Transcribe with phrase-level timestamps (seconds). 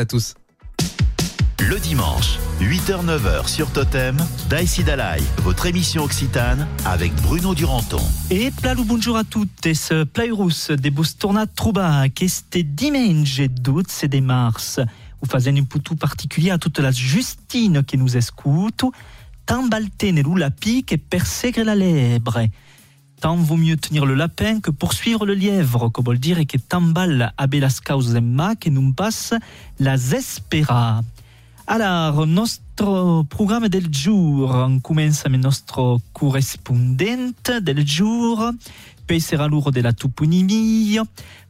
[0.00, 0.34] à tous.
[1.58, 4.16] Le dimanche, 8h-9h sur Totem,
[4.48, 8.00] Daïsi Dalai, votre émission occitane avec Bruno Duranton.
[8.30, 14.20] Et plalo bonjour à toutes, ce plairus de Bostorna Truba, che este dimanche 12 de
[14.20, 14.80] mars.
[15.20, 18.84] Vous faites un poutou particulier à toute la Justine qui nous écoute,
[19.44, 22.40] tant baltene la pique et perséguer la lèbre.
[23.20, 26.46] Tant vaut mieux tenir le lapin que poursuivre le lièvre, comme on le dire, et
[26.46, 29.34] que tant balle abelas causem que nous passe
[29.78, 31.02] la zespera.
[31.66, 38.52] Alors, nostro programme del jour, on commence avec notre correspondente del jour,
[39.06, 41.04] poi sarà l'ora della toponimia,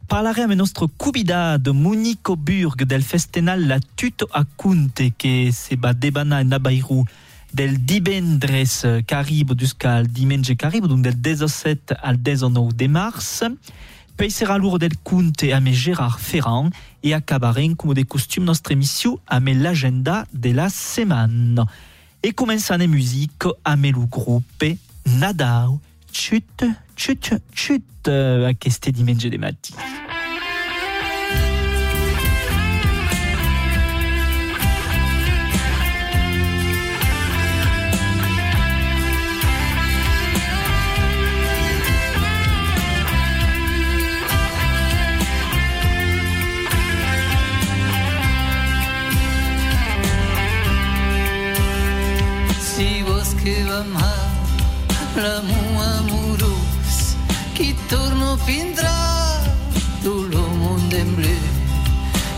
[0.07, 6.41] parleremo nostro convidato Monico Burg del festival La Tuto a Cunte che se va debana
[6.41, 7.05] in Abairu
[7.53, 13.43] del divendres caribo jusqu'al dimanche caribo, donc del 17 al 19 de mars.
[14.15, 16.69] Poi sarà l'ora del conte avec Gérard Ferrand
[17.03, 21.63] et acabarem, comme de costume, notre émission avec l'agenda de la semaine.
[22.23, 24.63] Et commençons en musique avec le groupe
[25.07, 25.79] Nadao
[26.13, 29.75] Chut, chut, chut, à questo dimanche de matin.
[53.41, 57.15] Si vos que vam a l'amor amorós
[57.55, 59.41] qui torno vindrà
[60.03, 61.37] tu lo món en blu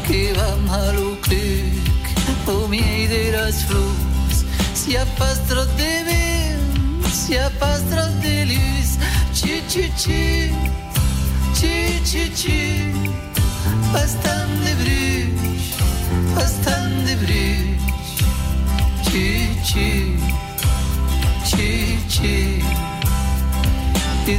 [0.07, 2.03] que vam a lo clic
[2.47, 8.13] o miei de les flors si ha pas trot de vent si ha pas trot
[8.21, 8.89] de luz
[9.33, 10.51] xi xi xi
[11.57, 11.75] xi
[12.09, 12.61] xi xi
[13.93, 15.63] bastant de bruix
[16.35, 17.72] bastant de bruix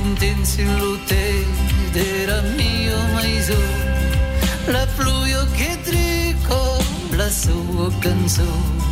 [0.04, 1.24] sentențe lute
[1.92, 3.32] de la mio mai
[4.66, 6.60] La pluio che trico
[7.16, 8.82] la sua canzone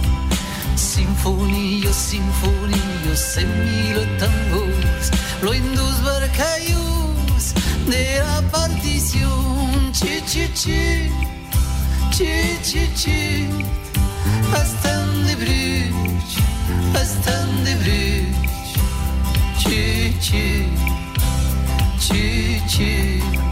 [0.75, 5.07] Sinfonio, sinfonio, se milo tambors
[5.41, 7.45] Lo indus barcaius
[7.87, 9.93] de la partición.
[9.93, 11.11] Ci, ci, ci,
[12.15, 12.33] ci,
[12.69, 13.49] ci, ci
[14.61, 16.33] Estan de bruch,
[17.03, 18.43] estan de bruch
[19.59, 21.02] Ci, ci, ci
[22.03, 23.43] 起起。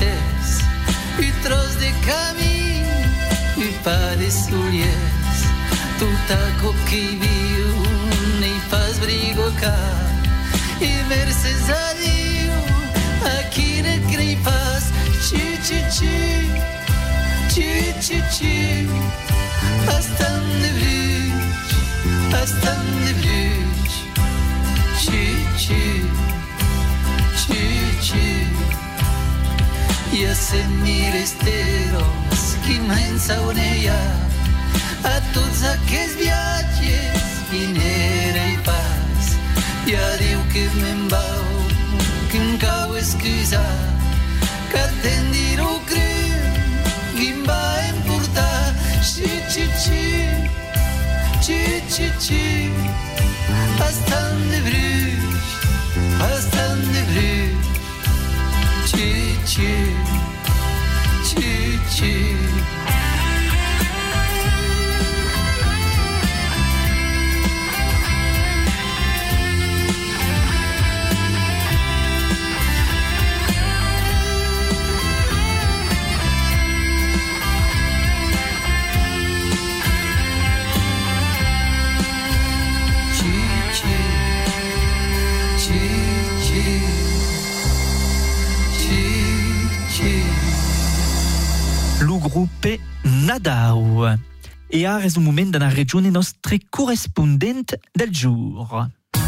[0.00, 0.39] Yeah.
[1.40, 2.86] metros de caminho
[3.56, 5.40] e para parece mulheres
[5.98, 6.36] tu tá
[6.88, 9.76] que viu nem faz brigo cá.
[10.80, 11.94] E mereces a
[13.38, 14.92] aqui na gripas.
[15.28, 16.16] Ti ti ti
[17.48, 18.88] ti ti ti.
[19.86, 21.76] Bastante bruto
[22.30, 23.90] bastante bruto
[24.98, 26.29] ti ti, ti.
[30.20, 33.96] I a sentir esteros qui mensa uneia.
[35.04, 39.30] A tots aquests viatges vinera i pas
[39.88, 41.46] i a Déu que me'n vau
[42.32, 43.78] que em cau excusar
[44.72, 46.44] que tendir-ho creu
[47.16, 48.74] qui em va emportar.
[49.00, 50.04] Xi xi xi
[51.40, 51.60] xi
[51.96, 52.44] xi xi
[53.80, 55.59] bastant de bruix
[94.72, 98.86] E és un moment d'anar a regione nostre correspondent del jour.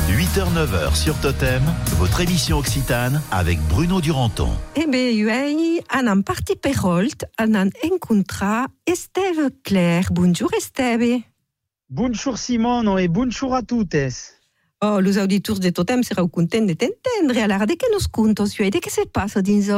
[0.09, 1.63] 8h-9h sur Totem,
[1.99, 4.51] votre émission occitane avec Bruno Duranton.
[4.77, 10.13] Eh bé, uei, anam parti per Holt, anam encontrar Esteve Claire.
[10.13, 11.23] Bonjour Esteve.
[11.91, 13.97] Bonjour Simone et bonjour a toutes.
[14.81, 17.43] Oh, los auditors de Totem serão contents de t'entendre.
[17.43, 19.71] Alors, de que nos contos, de que se passa dins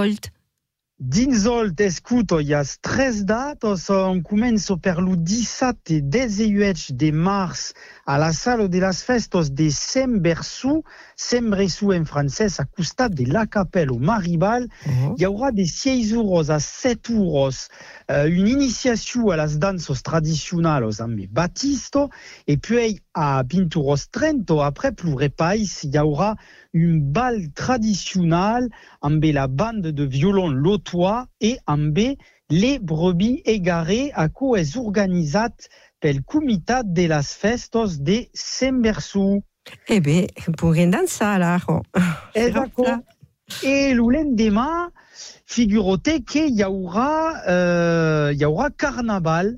[0.95, 1.01] Olt?
[1.01, 3.89] Dins Olt, escuto, hi ha tres datos.
[3.91, 7.73] On començo per lo 17 e 18 de març
[8.07, 10.83] a la sala de las festos de Sembersu,
[11.17, 14.69] Sembersu en francès, a costat de la capella au Maribal.
[14.87, 15.15] Oh.
[15.17, 17.69] Hi haurà de 6 euros a 7 euros
[18.11, 22.11] euh, une initiation a las dansos tradicionals amb Batisto,
[22.47, 26.37] et puis a 20 euros 30, après plurepais, hi haurà
[26.75, 28.69] un bal tradicional
[29.01, 31.97] amb la bande de violon lotois et amb
[32.51, 35.69] les brebis égarées a co és organitzat
[36.05, 39.43] pel Comitat de las Festos de Sembersu.
[39.89, 40.27] Eh bé,
[40.59, 41.83] pourrem dansar, alors.
[42.35, 42.85] Eh, d'accord.
[42.85, 43.01] pla.
[43.63, 44.91] Et le lendemain,
[45.47, 49.57] figurez qu'il y aura, euh, il y aura carnaval.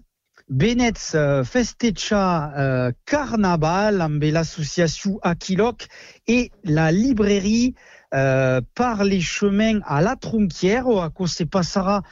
[0.48, 5.88] Benetz euh, festeja euh, carnaval amb l'association Aquilok
[6.28, 7.74] et la librairie
[8.14, 12.04] euh, par les chemins à la tronquière à cause se passera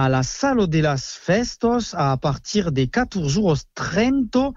[0.00, 4.54] à la salle de las festos à partir des 14 jours 30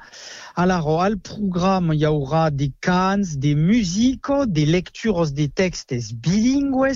[0.56, 6.94] alors, al programme, il y aura des cants, des musiques, des lectures de textes bilingues,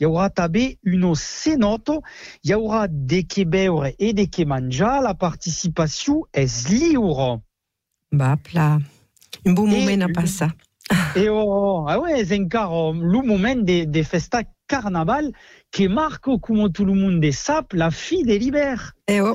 [0.00, 1.90] il y aura també une cenote,
[2.42, 7.42] il y aura des que beure et des que menjar, la participation est libre.
[8.10, 8.78] Va, pla.
[9.46, 10.50] Un bon Et moment a une- passar.
[11.16, 15.32] Et oh, ah ouais, c'est encore le moment des de festa carnaval
[15.74, 18.94] qui marque, comme tout le monde sait, la fille de l'hiver.
[19.08, 19.34] Eh oh,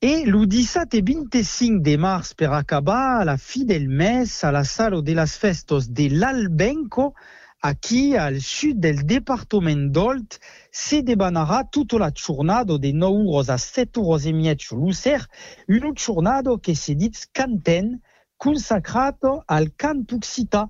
[0.00, 5.02] Et 17 et 25 de mars per acabar la fi del mes a la sala
[5.02, 7.14] de las festos de l'Albenco,
[7.60, 10.38] aquí al sud del departament d'Olt,
[10.70, 15.26] se debanarà tota la jornada de 9 euros a 7 euros e miet sur l'Ucer,
[15.66, 17.98] una jornada que se dit canten,
[18.36, 20.68] consacrato al cant occità.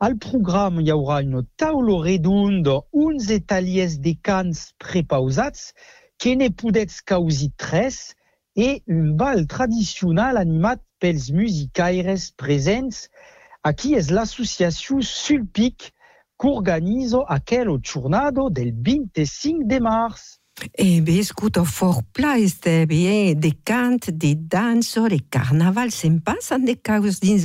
[0.00, 5.74] Al programme hi haurà una taula redonda, uns taliers de cants prepausats,
[6.16, 7.98] que ne podets causi tres,
[8.56, 13.10] et un bal tradicional animat pels musicaires presents.
[13.60, 15.90] Aquí és l'associació Sulpic
[16.40, 20.40] que organisa aquel jornada del 25 de març.
[20.72, 26.64] eh bé, escuta, fort pla, este bé, de cant, de dansa, de carnaval, se'n passen
[26.64, 27.44] de caus dins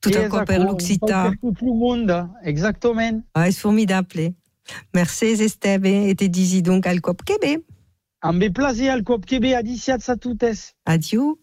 [0.00, 0.06] Olt.
[0.06, 1.18] Tot I el cop per és l'Occità.
[1.28, 2.06] El món,
[2.42, 3.20] exactament.
[3.34, 4.30] Ah, és formidable.
[4.94, 7.58] Merci, Esteve, et te disi donc al cop bé.
[8.24, 10.72] Amb plaisir al cop bé a 17 a totes.
[10.86, 11.38] Adieu.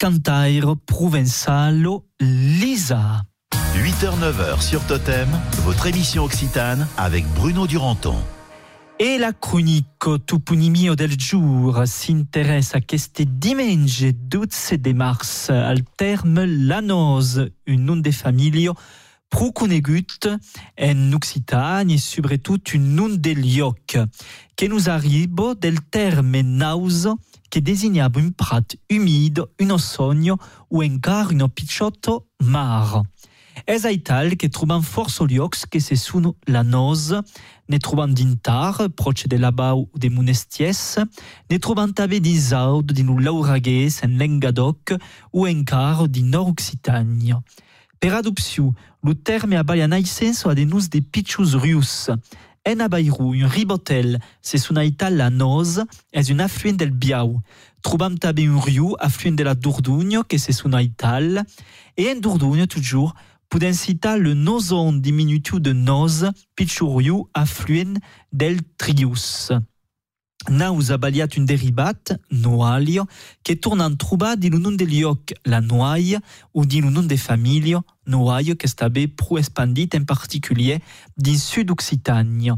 [0.00, 3.22] La cantaire provençalo Lisa.
[3.74, 5.28] 8h-9h sur Totem,
[5.64, 8.16] votre émission occitane avec Bruno Duranton.
[9.00, 16.44] E la chronique Tupunimio del jour s'intéresse à queste dimanche 12 de mars al terme
[16.44, 18.70] la noz, un nom de famille
[19.30, 20.28] prou conegut
[20.80, 23.98] en Occitanie et surtout un nom de lloc
[24.56, 27.08] que nous arrive del terme naus
[27.50, 30.38] que désignava un prat humide, un sogno
[30.70, 33.02] ou encara un picciotto mar.
[33.66, 37.12] Es aital que trobam força llocs que se sun la noz,
[37.68, 40.98] ne trobam d'intar, proche de Labau ou de Monestiès,
[41.50, 44.94] ne trobam també d'Isaud, din Lauraguès, en Lengadoc,
[45.32, 47.42] ou encara di Nord-Occitània.
[48.00, 52.08] Per adopció, lo terme abaia naixença a de nus de pitjos rius.
[52.68, 57.38] En abairou, un ribotel, se sun aital la noz, és un affluent del Biau.
[57.80, 61.46] Trobam també un riu, affluent de la Dordogne, que se sun aital,
[61.96, 63.14] et en Dordogne, toujours,
[63.48, 67.96] podem citar le nozon diminutiu de noz, pitchouriu affluent
[68.32, 69.48] del Trius.
[70.46, 73.06] Naus abaliat un derivat, noalio,
[73.42, 74.76] que torna en trobar din un
[75.44, 76.20] la noaille,
[76.54, 80.80] ou din un de família, noaille, que està bé prou expandit en particulier
[81.16, 82.56] dins Sud-Occitània.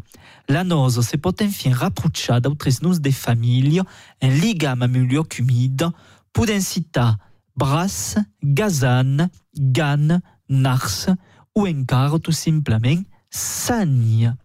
[0.48, 3.82] La noz se pot enfin rapprochar d'autres noms de família
[4.20, 5.90] en ligam amb un lloc humide,
[6.32, 7.18] podem citar
[7.56, 11.08] Bras, Gazan, Gan, Nars
[11.54, 14.36] ou encara tout simplement Sagne.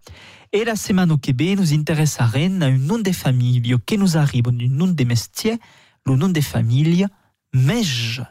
[0.55, 4.45] Et la semaine que ve nous interessarem a un nom de famille que nous arrive
[4.45, 5.59] d'un nom de mestier,
[6.05, 7.05] le nom de famille
[7.53, 8.21] Mej.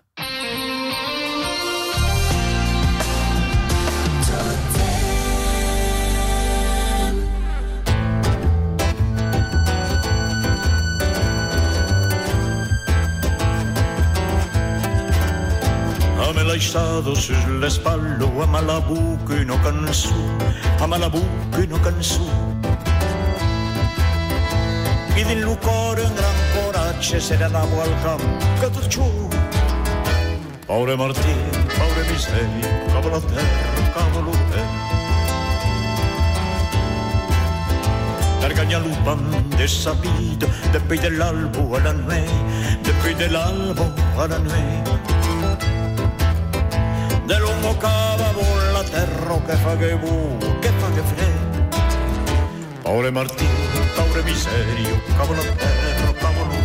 [16.64, 20.16] Amb l'aixado sus l'espallo, amb la boca una cançó,
[20.80, 22.24] amb la boca una cançó.
[25.14, 28.24] I din lo cor un gran coratge se n'anavo al camp,
[28.60, 29.04] que tot ciò.
[30.66, 31.36] Pobre Martí,
[31.76, 34.82] pobre misèria, cava la terra, cava lo terra.
[38.40, 39.20] Gargagnalupan
[39.58, 42.32] de sa vida, depuis de l'albo a la nuit,
[42.82, 45.13] depuis de l'albo a la nuit.
[47.26, 48.32] De lungo cava
[48.72, 51.32] la terra che fa che bu, che fa che fre.
[52.82, 56.62] Paolo Martino, Paolo Miserio, cavolo a terra, cavolo a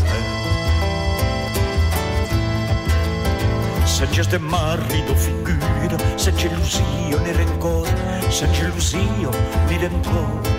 [3.86, 7.90] Se c'è ste marito figura, se c'è lusio ne rencore,
[8.28, 9.30] se c'è lusio
[9.68, 10.50] ne rencore.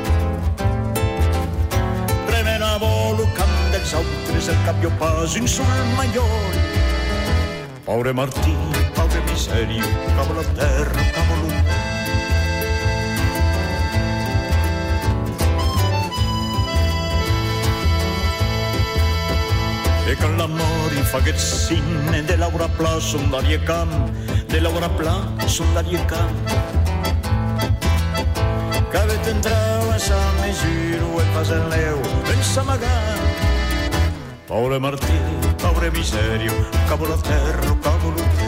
[2.25, 5.65] Premena lo canta sautri, se il cambio paso in sul
[5.95, 6.59] maggiore.
[7.85, 8.70] Paolo Martino,
[9.21, 9.85] pobre miserio,
[10.17, 11.49] cavo la terra, cavo lo
[20.07, 24.11] E con l'amore fa che sinne de Laura Pla son d'arie camp,
[24.49, 26.35] de Laura Pla son d'arie camp.
[28.91, 33.21] Que avete entrau a sa mesura e pas en leu, en sa magana.
[34.49, 35.19] Pobre Martí,
[35.63, 36.53] pobre miserio,
[36.89, 38.40] cavo la terra, cavo lo Que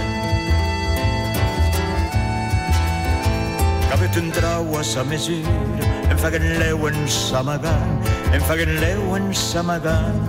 [4.16, 5.52] entrau a sa mesura,
[6.10, 10.26] en faguen leu en sa magana, en faguen leu en sa magana.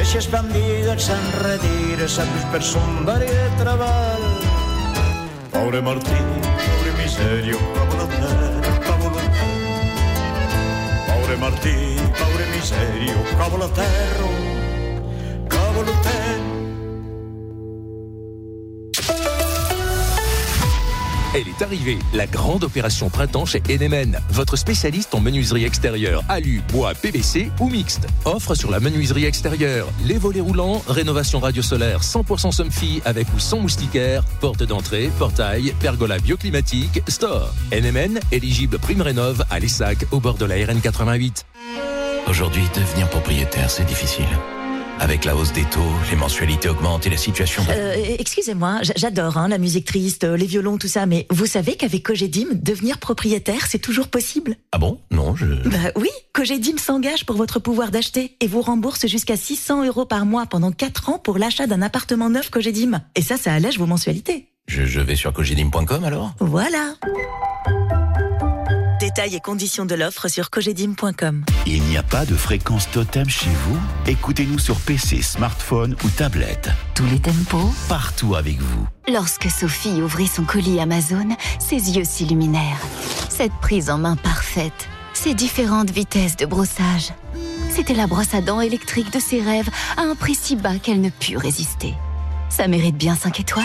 [0.00, 4.26] Eixes bandides se'n retira, sempre per son vari de treball.
[5.52, 6.20] Pobre Martí,
[6.66, 6.90] pobre
[8.00, 9.70] la terra, cavo la terra.
[11.08, 11.76] Pobre Martí,
[12.20, 14.28] pobre miserio, cavo la terra,
[15.48, 16.39] cavo la terra.
[21.32, 26.60] Elle est arrivée, la grande opération printemps chez Enemen, votre spécialiste en menuiserie extérieure, alu,
[26.72, 28.08] bois, PVC ou mixte.
[28.24, 33.38] Offre sur la menuiserie extérieure, les volets roulants, rénovation radio solaire 100% Somfy avec ou
[33.38, 37.54] sans moustiquaire, porte d'entrée, portail, pergola bioclimatique, store.
[37.72, 41.46] Enemen, éligible prime rénov à l'ESSAC au bord de la RN 88.
[42.26, 44.26] Aujourd'hui, devenir propriétaire, c'est difficile.
[45.00, 45.80] Avec la hausse des taux,
[46.10, 47.62] les mensualités augmentent et la situation...
[47.70, 51.74] Euh, Excusez-moi, j'adore hein, la musique triste, euh, les violons, tout ça, mais vous savez
[51.74, 54.56] qu'avec Cogedim, devenir propriétaire, c'est toujours possible?
[54.72, 55.00] Ah bon?
[55.10, 55.46] Non, je...
[55.46, 60.26] Bah oui, Cogedim s'engage pour votre pouvoir d'acheter et vous rembourse jusqu'à 600 euros par
[60.26, 63.00] mois pendant 4 ans pour l'achat d'un appartement neuf Cogedim.
[63.16, 64.48] Et ça, ça allège vos mensualités.
[64.66, 66.32] Je, je vais sur cogedim.com alors?
[66.40, 66.94] Voilà.
[69.10, 71.44] Détails et conditions de l'offre sur cogedim.com.
[71.66, 73.76] Il n'y a pas de fréquence totem chez vous?
[74.06, 76.70] Écoutez-nous sur PC, smartphone ou tablette.
[76.94, 78.86] Tous les tempos, Partout avec vous.
[79.12, 82.78] Lorsque Sophie ouvrit son colis Amazon, ses yeux s'illuminèrent.
[83.28, 87.12] Cette prise en main parfaite, ces différentes vitesses de brossage.
[87.68, 91.00] C'était la brosse à dents électrique de ses rêves à un prix si bas qu'elle
[91.00, 91.94] ne put résister.
[92.50, 93.64] Ça mérite bien 5 étoiles.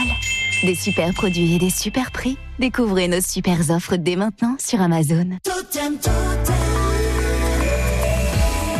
[0.63, 2.37] Des super produits et des super prix.
[2.59, 5.31] Découvrez nos super offres dès maintenant sur Amazon.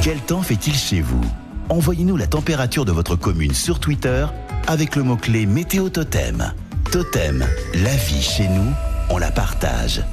[0.02, 1.22] Quel temps fait-il chez vous?
[1.70, 4.28] Envoyez-nous la température de votre commune sur Twitter
[4.68, 6.54] avec le mot-clé Météo Totem.
[6.92, 8.72] Totem, la vie chez nous,
[9.10, 10.04] on la partage.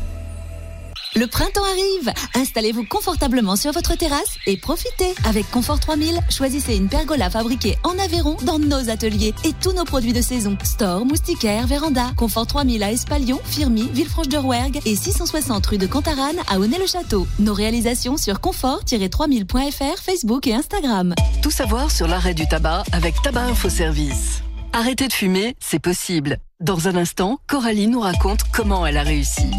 [1.14, 6.88] Le printemps arrive Installez-vous confortablement sur votre terrasse et profitez Avec Confort 3000, choisissez une
[6.88, 10.56] pergola fabriquée en Aveyron dans nos ateliers et tous nos produits de saison.
[10.64, 12.12] Store, moustiquaire, véranda.
[12.16, 17.26] Confort 3000 à Espalion, Firmy, Villefranche-de-Rouergue et 660 rue de Cantarane à Honnay-le-Château.
[17.38, 21.14] Nos réalisations sur confort-3000.fr, Facebook et Instagram.
[21.42, 24.42] Tout savoir sur l'arrêt du tabac avec Tabac Info Service.
[24.72, 26.38] Arrêter de fumer, c'est possible.
[26.60, 29.50] Dans un instant, Coralie nous raconte comment elle a réussi.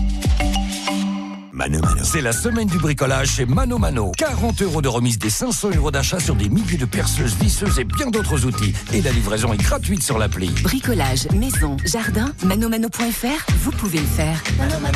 [1.55, 2.01] Mano Mano.
[2.03, 4.11] C'est la semaine du bricolage chez Mano Mano.
[4.17, 7.83] 40 euros de remise des 500 euros d'achat sur des milliers de perceuses, visseuses et
[7.83, 8.73] bien d'autres outils.
[8.91, 10.49] Et la livraison est gratuite sur l'appli.
[10.63, 14.41] Bricolage, maison, jardin, manomano.fr, vous pouvez le faire.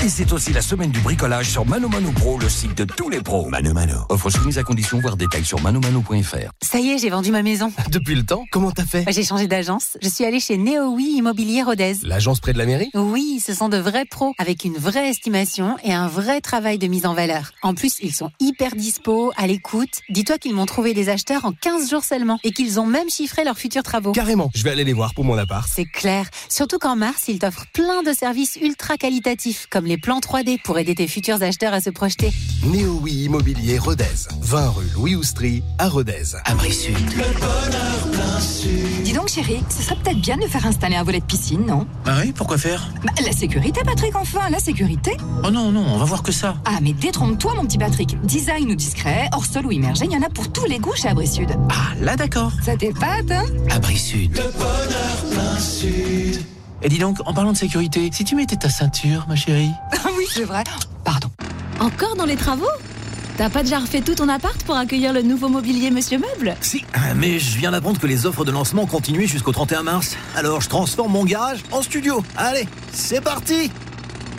[0.04, 3.12] Et c'est aussi la semaine du bricolage sur Mano Mano Pro, le site de tous
[3.12, 3.48] les pros.
[3.50, 3.94] Mano Mano.
[4.10, 6.50] Offre soumise à condition, voir détails sur manomano.fr.
[6.64, 7.72] Ça y est, j'ai vendu ma maison.
[7.92, 9.04] Depuis le temps, comment t'as fait?
[9.04, 9.96] Bah, J'ai changé d'agence.
[10.02, 11.98] Je suis allée chez Néowi Immobilier Rodez.
[12.02, 12.90] L'agence près de la mairie?
[12.96, 16.88] Oui, ce sont de vrais pros, avec une vraie estimation et un vrai travail de
[16.88, 17.52] mise en valeur.
[17.62, 19.90] En plus, ils sont hyper dispo, à l'écoute.
[20.10, 23.44] Dis-toi qu'ils m'ont trouvé des acheteurs en 15 jours seulement et qu'ils ont même chiffré
[23.44, 24.14] leurs futurs travaux.
[24.14, 25.68] Carrément, je vais aller les voir pour mon appart.
[25.70, 26.26] C'est clair.
[26.48, 30.80] Surtout qu'en mars, ils t'offrent plein de services ultra qualitatifs, comme les plans 3D pour
[30.80, 32.32] aider tes futurs acheteurs à se projeter.
[32.64, 34.06] Néo Oui Immobilier Rodez.
[34.42, 36.38] 20 rue Louis Oustry à Rodez.
[36.46, 36.96] Abri Sud.
[39.04, 41.86] Dis donc, chérie, ce serait peut-être bien de faire installer un volet de piscine, non?
[42.06, 42.88] Ah oui, pourquoi faire?
[43.04, 45.12] Bah, La sécurité, Patrick, enfin, la sécurité.
[45.44, 46.56] Oh non, non, on va voir que ça.
[46.66, 48.20] Ah, mais détrompe-toi, mon petit Patrick.
[48.22, 50.96] Design ou discret, hors sol ou immergé, il y en a pour tous les goûts
[50.96, 51.50] chez Abri Sud.
[51.70, 52.52] Ah, là d'accord.
[52.64, 54.40] Ça t'épate, hein Abri Sud.
[56.84, 60.10] Et dis donc, en parlant de sécurité, si tu mettais ta ceinture, ma chérie Ah
[60.16, 60.64] oui, c'est vrai.
[61.04, 61.30] Pardon.
[61.80, 62.66] Encore dans les travaux
[63.38, 66.84] T'as pas déjà refait tout ton appart pour accueillir le nouveau mobilier Monsieur Meuble Si,
[67.16, 70.18] mais je viens d'apprendre que les offres de lancement continuent jusqu'au 31 mars.
[70.36, 72.24] Alors je transforme mon garage en studio.
[72.36, 73.70] Allez, c'est parti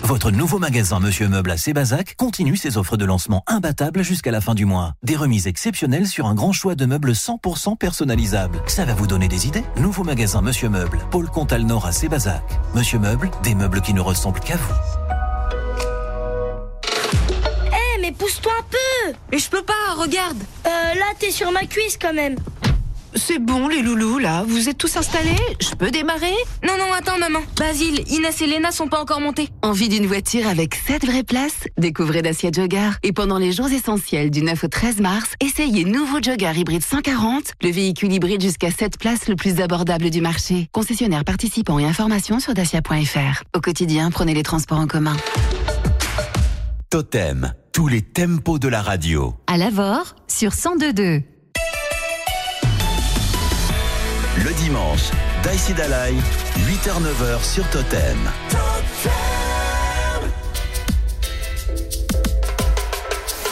[0.02, 4.40] Votre nouveau magasin Monsieur Meuble à Sébazac continue ses offres de lancement imbattables jusqu'à la
[4.40, 4.94] fin du mois.
[5.02, 8.62] Des remises exceptionnelles sur un grand choix de meubles 100% personnalisables.
[8.66, 12.42] Ça va vous donner des idées Nouveau magasin Monsieur Meuble, Paul Comtal Nord à Sébazac.
[12.74, 14.74] Monsieur Meuble, des meubles qui ne ressemblent qu'à vous.
[17.66, 21.64] Eh, mais pousse-toi un peu Mais je peux pas, regarde Euh, là, t'es sur ma
[21.66, 22.36] cuisse quand même.
[23.14, 24.44] C'est bon, les loulous, là.
[24.46, 25.36] Vous êtes tous installés?
[25.60, 26.34] Je peux démarrer?
[26.62, 27.40] Non, non, attends, maman.
[27.58, 29.48] Basile, Inès et Léna sont pas encore montés.
[29.62, 31.64] Envie d'une voiture avec 7 vraies places?
[31.78, 32.90] Découvrez Dacia Jogger.
[33.02, 37.52] Et pendant les jours essentiels du 9 au 13 mars, essayez nouveau Jogger hybride 140,
[37.62, 40.68] le véhicule hybride jusqu'à 7 places le plus abordable du marché.
[40.72, 43.42] Concessionnaire participant et informations sur dacia.fr.
[43.56, 45.16] Au quotidien, prenez les transports en commun.
[46.90, 49.34] Totem, tous les tempos de la radio.
[49.46, 51.22] À Lavore, sur 102.2.
[54.44, 55.10] Le dimanche,
[55.42, 56.14] Daïsi Dalai,
[56.58, 58.18] 8h-9h sur Totem.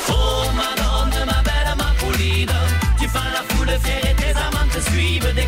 [0.09, 2.53] Oh madone, ma belle, ma pouline
[3.01, 5.46] Tu fais la foule fière et tes amants te suivent Des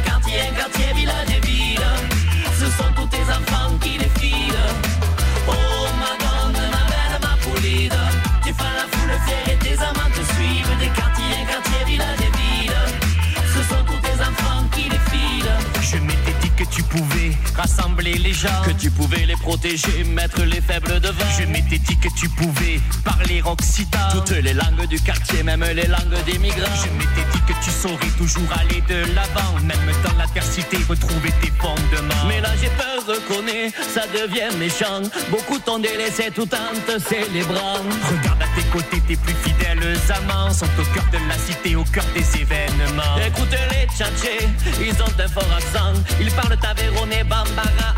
[18.15, 18.33] les
[18.65, 21.31] que tu pouvais les protéger, mettre les faibles devant.
[21.39, 25.87] Je m'étais dit que tu pouvais parler occitan, toutes les langues du quartier, même les
[25.87, 26.77] langues des migrants.
[26.77, 31.53] Je m'étais dit que tu saurais toujours aller de l'avant, même dans l'adversité, retrouver tes
[31.59, 32.25] fondements.
[32.29, 37.79] Mais là j'ai peur, reconnais, ça devient méchant Beaucoup t'ont délaissé tout en te célébrant
[38.11, 41.85] Regarde à tes côtés, tes plus fidèles amants sont au cœur de la cité, au
[41.85, 43.17] cœur des événements.
[43.27, 44.49] Écoute les tchatchés,
[44.81, 47.98] ils ont un fort accent Ils parlent tavéronais, bambara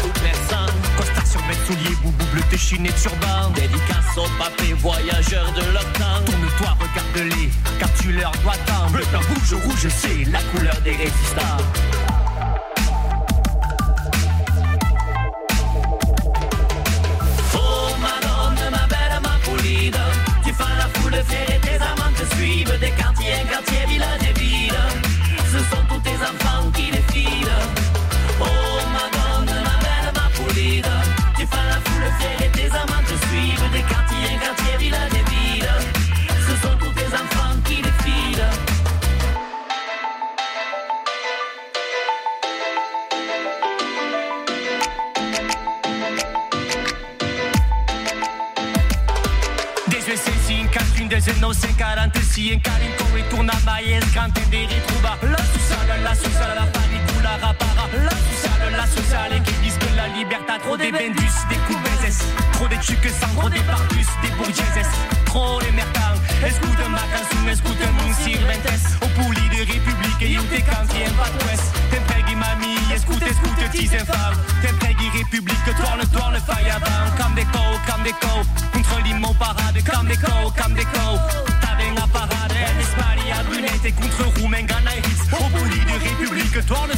[1.50, 3.50] Mes souliers, boubou bleu, déchiné turban.
[3.56, 5.62] Dédicace aux papés voyageurs de
[5.98, 8.88] temps Tourne-toi, regarde-les, car tu leur dois tant.
[8.90, 11.56] Bleu, blanc, rouge, rouge, c'est la couleur des résistants.
[17.52, 20.06] Oh madone, ma belle, ma pulida
[20.44, 21.69] Tu 1946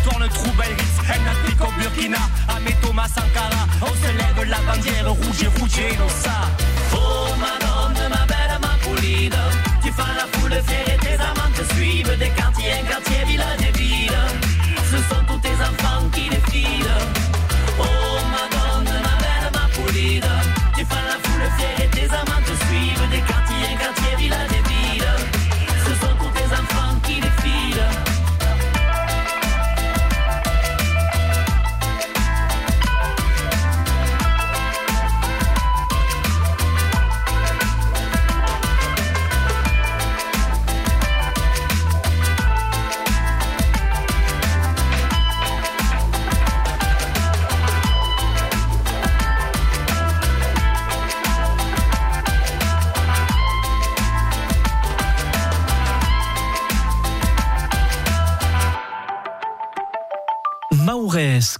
[0.02, 1.12] république, tourne, tourne, trouble et Ritz.
[1.14, 5.78] Elle n'applique au Burkina, à Thomas Sankara On se lève la bandière rouge et rouge
[5.78, 6.48] et non ça
[6.94, 7.61] Oh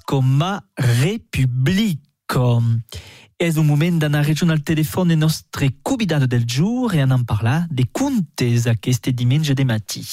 [0.03, 2.63] Maures com ma Repubblico.
[3.43, 7.67] És un moment d'anar a al telèfon el nostre convidat del jour e en parlar
[7.73, 10.07] de contes aquest diumenge de matí.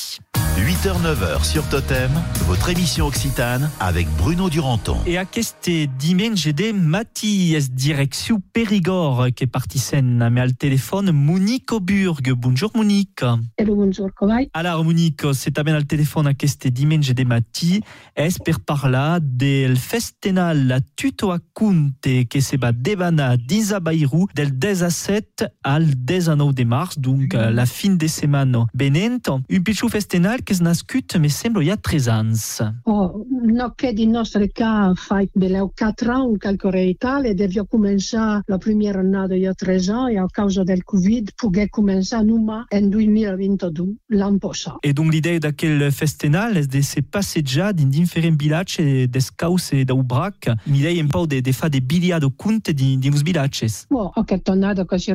[0.58, 2.10] 8h-9h sur Totem,
[2.48, 4.98] votre émission occitane avec Bruno Duranton.
[5.06, 12.34] E aquest diumenge de matí és direcció Périgord que partissent amb al telèfon Monique Auburg.
[12.34, 13.24] Bonjour Monique.
[13.58, 14.50] Hello, bonjour, com vai?
[14.54, 17.80] Alors Monique, c'est també al telèfon aquest diumenge de matí
[18.16, 23.80] és per parlar del festenal La Tuto a Conte que se va devanar dins a
[23.80, 27.54] Bairou del 17 al 19 de març, donc mm.
[27.56, 29.30] la fin de setmana venent.
[29.30, 32.46] Un pitjor festenal que és nascut, me sembla, hi ha 3 anys.
[32.86, 38.58] Oh, no che di nostre ca fai beleu 4 ans calcore Italia devia començar la
[38.58, 42.66] primera annada il y a 3 ans e a causa del Covid pogué començar numa
[42.72, 44.78] en 2022, l'any passat.
[44.84, 50.50] E donc l'idea d'aquel festenal és de se passejar dins diferents vilatges d'escaus e d'aubrac.
[50.68, 52.74] L'idea un pau de, de fa de bilia de conte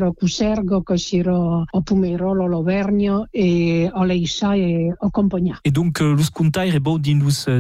[0.07, 4.05] a Cusergo, que c'era a Pumerolo, l'Auvergne e a
[4.57, 5.61] e a Compagnia.
[5.65, 6.15] Et donc, euh,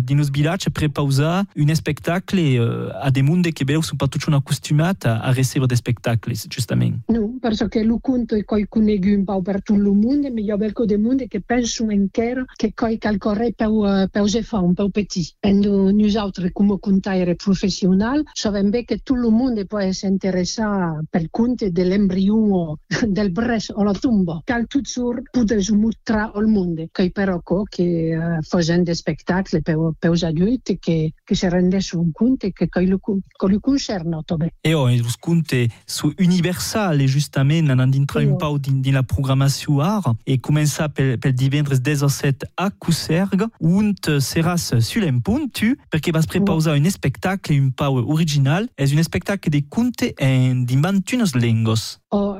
[0.00, 3.52] dins los vilatges prepausar un spectacle euh, a de monde
[4.08, 5.32] tots acostumat a.
[7.08, 10.56] No, perché lo conto e coi conegui un po' per tutto il mondo, ma io
[10.56, 14.74] belco de monde che penso encara che coi calcorre peu, uh, peu se fa un
[14.74, 15.34] peu petit.
[15.42, 21.28] Nous autres, come contaire professional, savem bé che tutto il mondo può essere interessato per
[21.30, 24.40] conte dell'embrione del bres o la tomba.
[24.44, 26.86] Cal tot sur podes mostrar al mondo.
[26.90, 32.10] Che però che uh, facen de spectacle peu, peus adulti che, che se rendesse un
[32.12, 34.52] conte che coi lo, co lo concerno també.
[34.60, 38.36] E oh, los conte su universal, justament, anant dintre un oh.
[38.36, 43.92] pau din, din la programació art e començar pel, pel divendres 17 a Cuserg, on
[44.20, 49.62] seràs sur l'empuntu, perquè vas prepausar un spectacle, un pau original, és un spectacle de
[49.68, 52.00] conte en d'inventunes lengos.
[52.10, 52.38] O,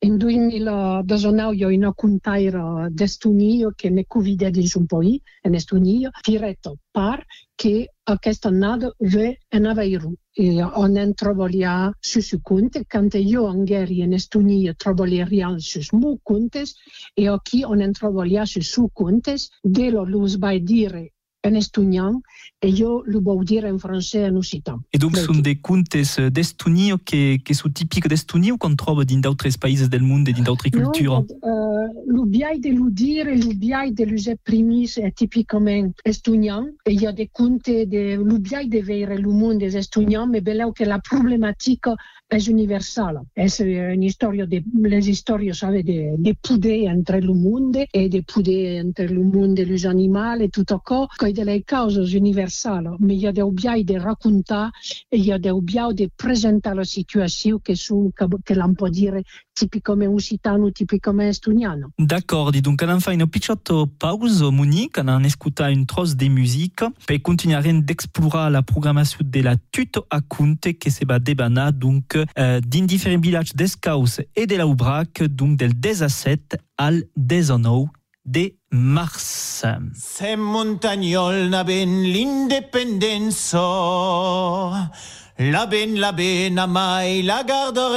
[0.00, 6.78] in 2019 io in contaire d'Estonio che mi cuvide di un po' in Estonio, diretto
[6.90, 10.14] par che aquesta annada ve en Aveiru.
[10.32, 15.26] E on en trobaria su su conte, cante io angeri in Estonia trobaria
[15.58, 16.74] sus mu contes,
[17.14, 21.15] e aquí on en trobaria su su contes, de lo lus vai dire
[21.48, 22.20] en estonian,
[22.58, 24.80] e io lo vuol dire in francese e in occitan.
[24.90, 29.22] E donc són de contes d'Estonia que, que són típics d'Estonia o qu'on troba dins
[29.24, 31.28] d'altres països del món e dins d'altres cultures?
[31.42, 31.65] Uh,
[32.06, 37.28] l'ubiai de lo dire, l'ubiai de los primis è tipicament estonian e hi ha de
[37.30, 41.94] conte de l'ubiai de veire el món des estonian, me beleu que la problemàtica
[42.28, 43.20] és universal.
[43.38, 48.08] És eh, una història de les històries sabe, de, de poder entre el món e
[48.08, 52.14] de poder entre el món de los animals e tot això, que de les causes
[52.14, 54.70] universals, me hi ha d'ubiai de raccontar
[55.10, 59.22] e hi ha d'ubiai de presentar la situació que, són, que, que l'on pot dire
[59.56, 61.75] tipicament occitano, tipicament estonian.
[61.76, 61.88] Italiano.
[61.98, 66.82] D'accord, dis donc, on fa une petite pause, Monique, on ascolta une trosse de musique
[67.06, 72.16] per continuare d'explorer la programmation de la Tuto a Conte che se va debana donc
[72.38, 77.88] euh, din differents villages d'Escaus et de la Ubrac, donc del 17 al 19
[78.24, 79.64] de mars.
[79.94, 84.90] Se montagnol na ben l'independenza,
[85.38, 87.96] la ben la ben mai la garderen.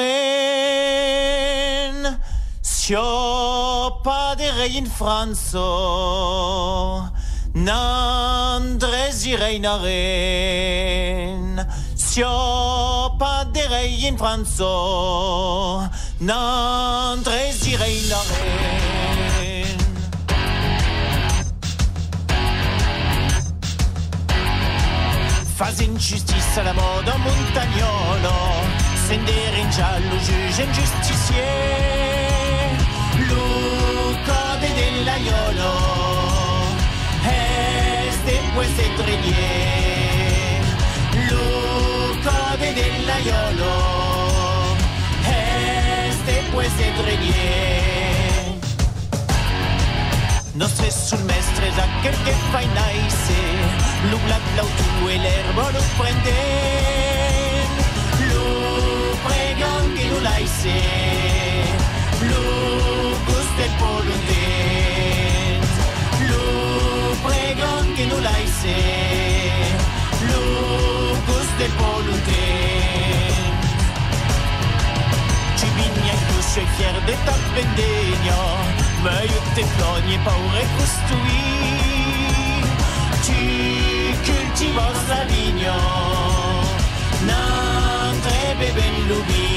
[2.89, 5.61] De rei in Franzo,
[7.53, 9.83] n'andres i reinaren.
[11.93, 18.87] Sio pas de rei in Franzo, n'andres i reinaren.
[25.57, 28.33] Faz ingiustizia alla moda montagnolo,
[29.07, 32.08] sendere in giallo, giuge in.
[35.19, 35.73] Lucode dell'aiolo,
[37.25, 40.61] este pues etrelier.
[41.29, 43.75] Lucode dell'aiolo,
[45.25, 47.59] este pues etrelier.
[50.53, 53.33] Nostre sul mestre da quel che fai nice
[54.09, 56.33] Lu blat l'autu e l'erbo lo prende
[58.27, 60.81] Lu pregan che lu laise
[62.19, 64.38] Lu guste poludent
[68.07, 68.77] laise
[70.27, 73.59] Lu guste poludent
[75.57, 78.39] Ci vigna in tu sei fier de ta vendegno
[79.03, 81.43] Ma io te flogne paure costruì
[83.25, 83.39] Tu
[84.23, 85.77] cultivos la vigno
[87.21, 89.47] Non trebe ben lubi.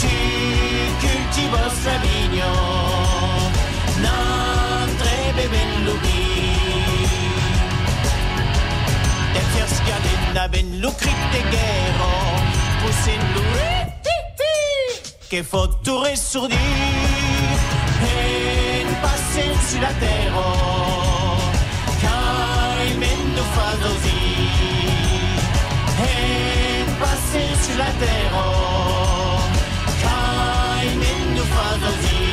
[0.00, 0.08] Tu
[1.00, 2.52] cultivos la vigno
[4.00, 6.43] Non trebe ben lubi
[9.64, 12.12] E fiascadenda ben lucrit de guerro
[12.82, 13.92] Poussin l'oué
[15.28, 16.54] che fotture surdi
[18.02, 20.48] e passen sulla terra
[22.02, 24.22] caimendo fa così
[25.98, 28.46] e passen sulla terra
[30.02, 32.23] caimendo fa così se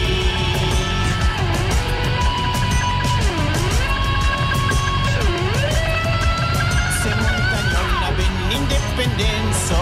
[8.92, 9.78] indipendenza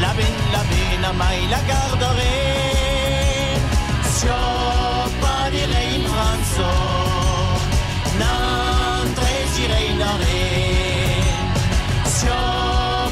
[0.00, 3.60] la ben la bena mai la garderei.
[4.16, 4.34] Sio
[5.20, 6.70] pas direi in Franzo
[8.18, 10.02] Non tresirei in
[12.04, 12.34] Sio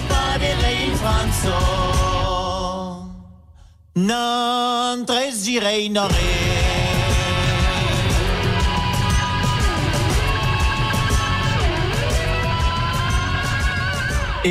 [0.09, 1.59] pas direi in Franzo
[3.93, 6.60] Non tresirei in Et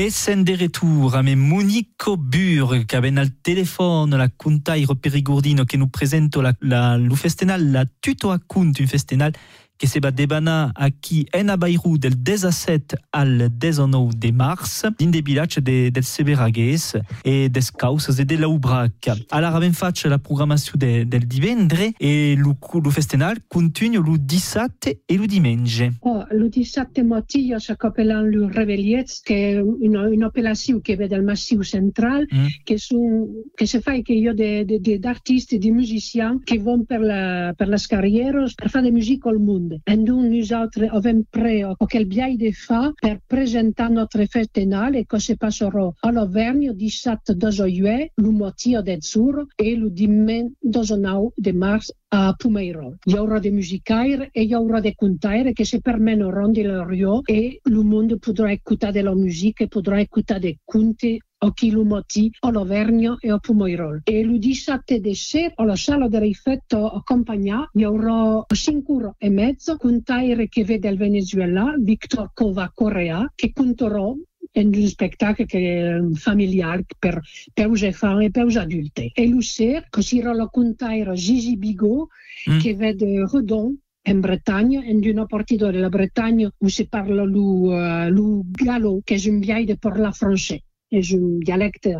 [0.09, 5.89] sen de retour a Monico Bur qui avait al téléphone la contaire perigordino che nous
[5.89, 9.33] presento la, la, lu festenal la tuto a cunt un festenal
[9.79, 15.09] che se va debana qui en a Bayrou del 17 al 19 de mars din
[15.09, 19.09] de village de, del Severagues e des causes e de la Ubrac.
[19.29, 25.03] Alors avem fatto la programmazione de, del divendre e lu, lu festenal continua lu 17
[25.05, 25.93] e lu dimanche.
[26.01, 31.61] Oh, le 17 matí s'acopelant le Rebelliets, que una, una operazione che vede il massif
[31.63, 32.47] central, Mm.
[32.63, 37.53] che, son, che se fa che io de, de, de, musiciens che vanno per, la,
[37.55, 39.39] per le carriere per fare musica al
[39.69, 39.81] mondo.
[39.83, 45.37] E noi altri abbiamo preso quel biai di fa per presentare notre festenale che si
[45.37, 52.33] passerà all'Auvergne 17 juillet, le moitié del sur e le dimanche 19 de mars a
[52.33, 52.97] Pumeiro.
[53.05, 57.21] Hi haurà de musicaire e hi haurà de contaire que se permettran de la Rio
[57.27, 62.31] e el monde podrà escutar de la musica e podrà escutar de conte a Chilumoti,
[62.39, 64.01] all'Auvergne e a Pumeirol.
[64.03, 70.47] E il 17 dicembre, alla sala del rifletto accompagnato, haurà 5 ore e mezzo contaire
[70.49, 74.13] che vede il Venezuela, Victor Cova Correa, che conterà
[74.51, 77.21] in un spettacolo è familiare per,
[77.53, 79.11] per les enfants e per gli adulti.
[79.13, 82.07] E il ser, che si raccontare Gigi Bigot,
[82.47, 82.59] Mm.
[82.59, 88.43] che vede Redon, in Bretagne, in una partita della Bretagne où si parla le, uh,
[88.49, 90.61] gallo, che è un biais de parler français.
[90.89, 91.93] És un dialecte,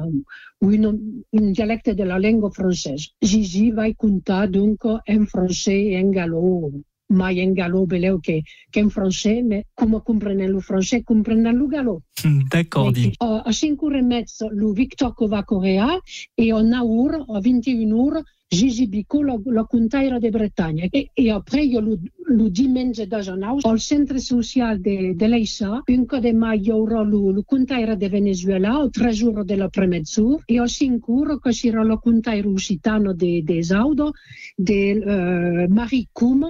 [0.65, 0.85] un,
[1.29, 3.13] un dialecte de la lingua française.
[3.21, 6.71] Gigi va contar donc en français e en gallo,
[7.09, 11.67] mai en gallo beleu che, che in francese, ma come comprenen lo francese, comprenen lo
[11.67, 12.01] gallo.
[12.47, 13.13] D'accord, dit.
[13.17, 15.99] A, a 5 ore e mezzo lo Victor Cova Corea
[16.33, 20.87] e a 9 ore, a 21 ore, Gigi Bicot, lo, lo contaire de Bretagna.
[20.89, 25.81] E, e après, io lo, lo diumenge da Janaus, al centre social de, de l'Eixa,
[25.87, 29.57] un co de mai hi haurà lo, lo contaire de Venezuela, o tre jours de
[29.57, 34.11] la premezzur, e al cinque che sarà lo contaire occitano de, de Esaudo,
[34.55, 36.45] de uh, Marie Cum,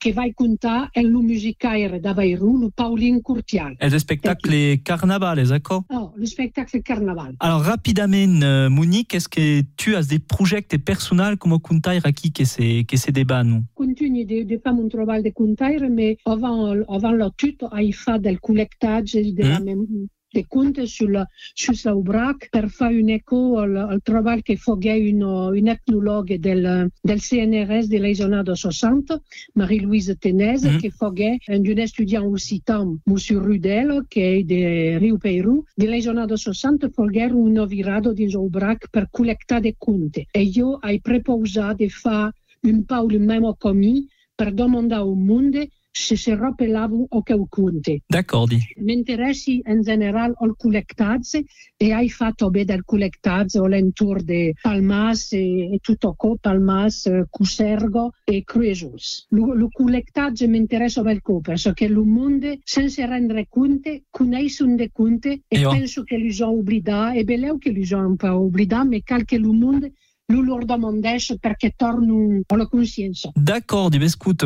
[0.00, 3.76] che vai contar el lo musicaire d'Avairu, lo Pauline Courtial.
[3.80, 5.84] Et le spectacle carnaval, d'accord?
[5.90, 7.34] Oh, le spectacle carnaval.
[7.40, 12.44] Alors rapidement, euh, Monique, est-ce que tu as des projets personnels comme contaire aquí que
[12.44, 16.72] c'est que c'est débat nous Continui de, de fare un treball de contaire, mais avant,
[16.88, 19.86] avant la tutto hai fa del collectatge de la mem
[20.32, 21.22] de contes sul,
[21.54, 26.90] sul Saubrac per fare un eco al, al treball che foguè un, un etnologue del,
[27.02, 29.20] del CNRS de les années 60,
[29.54, 35.64] Marie-Louise Tenez, che foguè un, un étudiant occitan, Monsieur Rudel, che è de Rio Peru,
[35.74, 40.26] de les années 60 foguè un virado di Saubrac per collectare de conte.
[40.30, 46.16] E io hai preposat de fare un paul memo commis per domandare al mondo se
[46.16, 48.02] si rappellava o che conte.
[48.06, 48.62] D'accord, dit.
[48.78, 51.44] M'interessi in generale al collectatge
[51.76, 58.12] e hai fatto bene del collectatge all'intorno di Palmas e, e tutto qua, Palmas, Cusergo
[58.24, 59.26] e Cruesus.
[59.30, 65.60] Il collectatge mi interessa molto perché il mondo, senza rendere conto, conosce dei conti e
[65.60, 68.98] E penso che li ho obbligati, e bello che li ho un po' obbligati, ma
[69.04, 69.90] qualche mondo
[70.30, 72.68] lo loro domandesce perché tornano alla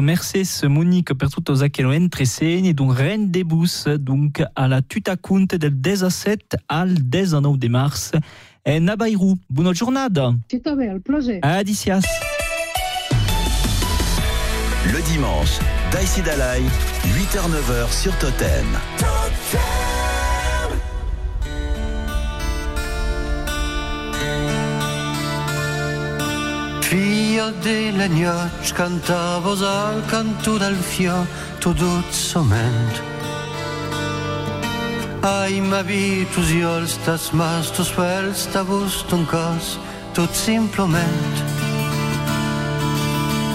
[0.01, 5.57] merci Monique per tutto ça che lo entresegni, donc rendez-vous donc à la tuta conte
[5.59, 8.12] del 17 al 19 de mars
[8.62, 9.37] e Nabairu.
[9.49, 10.35] Buona giornata.
[10.49, 11.38] C'est un bel plaisir.
[11.42, 12.05] Adicias.
[14.92, 15.59] Le dimanche,
[15.90, 16.62] Daïsi Dalai,
[17.14, 19.13] 8h-9h sur Totem.
[26.94, 31.26] Figlia della gnocch cantavo al canto del fio
[31.59, 33.02] tu dozzament
[35.20, 39.76] Ai ma vitu ziol stas mas tu spel sta bust un cos
[40.12, 41.35] tot simplement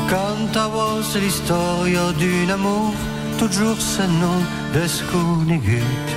[0.10, 2.94] Cantavo l'istoria d'un amour
[3.38, 6.08] toujours se non desconegut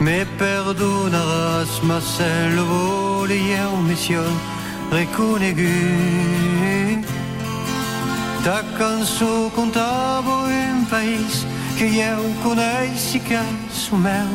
[0.00, 3.92] Me perdoneràs ma cel volia un
[4.90, 6.36] reconegut
[8.44, 11.44] Ta cançó contava un país
[11.76, 14.28] que eu coneixi que és o meu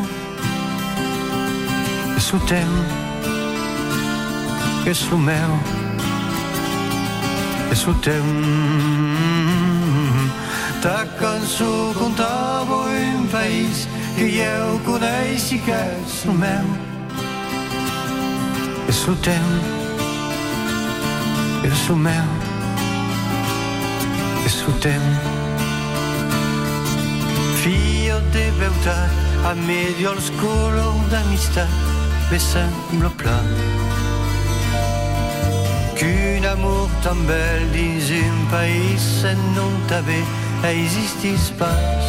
[2.18, 2.72] És o teu
[4.86, 5.60] És o meu
[7.72, 8.24] És o teu
[10.82, 13.88] Ta cançó contava un país
[14.18, 16.66] que eu coneixi que és o meu
[18.90, 19.81] És o teu
[21.64, 22.30] És o meu
[24.46, 25.04] És o teu
[27.62, 31.70] Fio de beutat a medio als colors d'amistat
[32.32, 33.40] me sembla pla
[36.02, 40.26] qu'un amour tan bel dins un país se non t'avait
[40.64, 42.02] existis pas.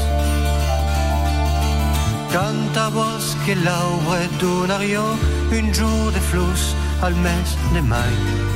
[2.32, 5.04] Canta vos que l'aure donario
[5.52, 8.51] un jour de flus al mes de mai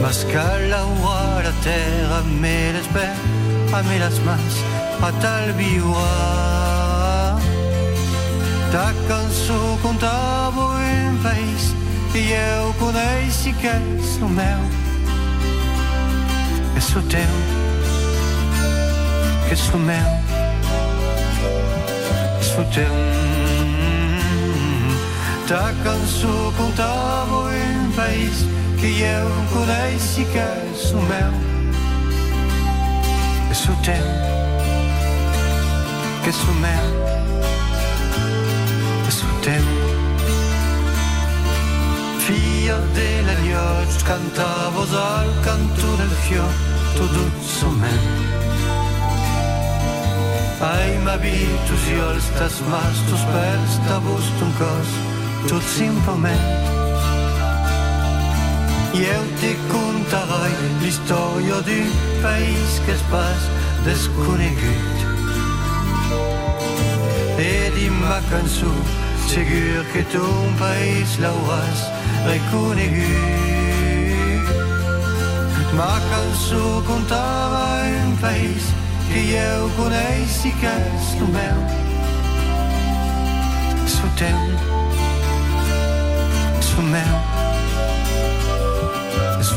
[0.00, 3.38] Mas calauar a terra me l'esper
[3.72, 4.54] a me las mans,
[5.02, 7.38] a tal viua.
[8.72, 11.74] Ta cançó contava un país
[12.14, 14.60] e eu coneixi que és o meu,
[16.76, 17.34] és o teu,
[19.46, 20.08] que és o meu,
[22.40, 22.94] és o teu.
[25.48, 28.44] Ta cançó contava un país
[28.80, 31.32] que eu coneixi que és el meu
[33.50, 34.04] és el teu
[36.22, 36.86] que és el meu
[39.10, 39.66] és el teu
[42.28, 46.54] Fia della gnocch cantavo al canto del fior
[46.94, 48.08] tu dozzament
[50.70, 54.98] Ai ma vitus io stas mas tu spels ta bust un cos
[55.50, 56.67] tot simplement I
[58.94, 61.90] eu te contarai l'història d'un
[62.22, 63.40] país que es pas
[63.84, 64.96] desconegut.
[67.38, 68.72] E di ma cançó
[69.28, 71.80] segur que ton país l'hauràs
[72.26, 73.68] reconegut.
[75.76, 78.72] Ma cançó contava un país
[79.12, 81.58] que eu coneixi que és el meu.
[83.84, 84.40] És el teu,
[86.58, 87.37] és meu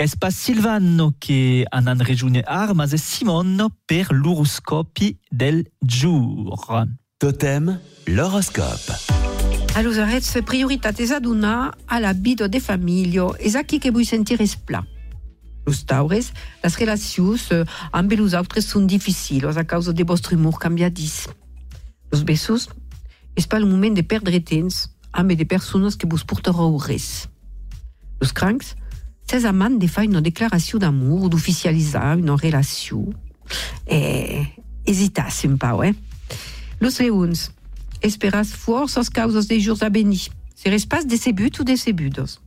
[0.00, 6.86] Es pas Silvano che han regione arma, c'est Simone per l'oroscopi del jour.
[7.18, 8.96] Totem, l'horoscope.
[9.74, 14.06] Allora, resta prioritate a donar a la vida de famiglia e a chi che vuoi
[14.06, 14.82] sentire spla.
[15.66, 16.32] Los taures,
[16.62, 21.28] las relacions eh, amb los altres són difficiles a causa de vostre humor canviadís.
[22.10, 22.70] Los besos,
[23.36, 27.28] és pas el moment de perdre temps amb de persones que vos portareu res.
[28.18, 28.79] Los crancs,
[29.30, 33.14] ses amants de faire une déclaration d'amour ou d'oficialiser une relation.
[33.88, 34.44] E
[34.84, 35.94] hesitas un eh?
[36.80, 37.52] Los leons,
[38.02, 40.30] esperas forças causas de jours a venir.
[40.56, 42.40] Seres pas decebuts ou decebudos.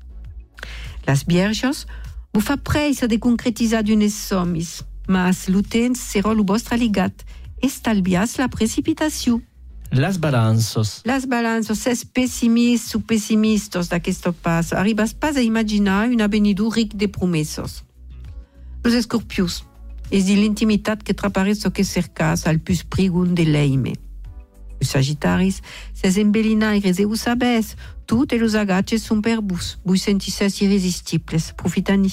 [1.07, 1.85] Las vierges,
[2.33, 7.13] vous fa pressa de concretisar d'unes sommis, mas l'utens serà lo vostre aligat,
[7.61, 9.41] estalvias la precipitació.
[9.95, 11.01] Las balanzos.
[11.05, 16.95] Las balanzas, ses pessimistes ou pessimistes d'aquest pas, arribas pas a imaginar un avenidor ric
[16.97, 17.83] de promessos.
[18.83, 19.61] Los escorpius,
[20.09, 23.93] és de l'intimitat que traparé so que cercas al pus prigun de leime.
[24.81, 25.61] Los sagittaris,
[25.93, 27.77] ses embellinaires e us sabés,
[28.07, 32.09] toutes los agaches són per vos sentisses irresistibles, profitani.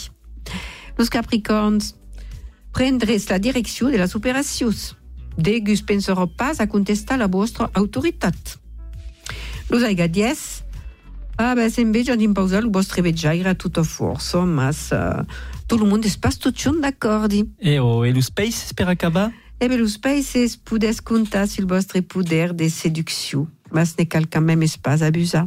[0.98, 1.94] Los capricorns,
[2.72, 4.99] prendres la direcció de las operacions.
[5.36, 8.58] Degus penserò pas a contestar la vostra autoritat.
[9.70, 10.64] Los aigadies,
[11.38, 15.22] ah ben, s'enveja d'imposar el vostre vejaire a tota força, mas uh,
[15.70, 17.44] tot el món és pas tot xunt d'accordi.
[17.62, 19.30] E, oh, e los peixes per acabar?
[19.60, 24.26] E bé, los peixes podes comptar sur el vostre poder de seducció, mas ne cal
[24.26, 25.46] quand même pas abusar.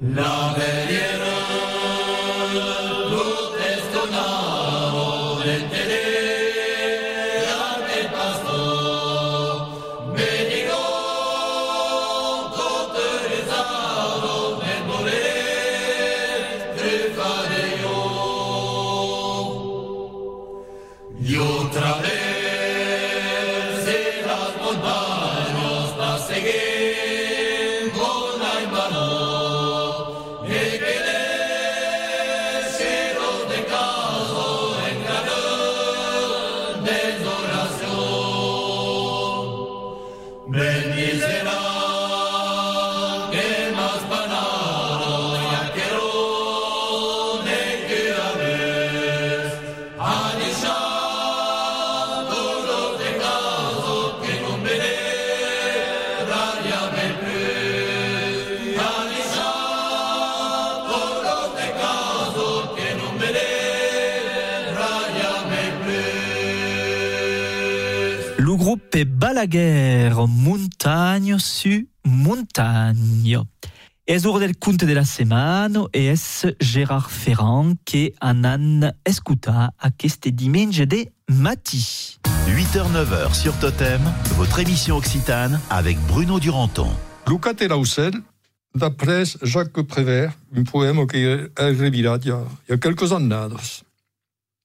[0.00, 0.37] La
[69.38, 73.38] est Balaguer, montagne su montagne.
[74.06, 80.28] Es ora del conte de la setmana e es Gérard Ferrand che anan escuta aquest
[80.28, 82.18] dimanche de mati?
[82.46, 84.00] 8h-9h sur Totem,
[84.36, 86.90] votre émission occitane avec Bruno Duranton.
[87.28, 88.14] Luca Teraussel,
[88.74, 93.12] d'après Jacques Prévert, un poème qui est revirat il y a, il y a quelques
[93.12, 93.46] années.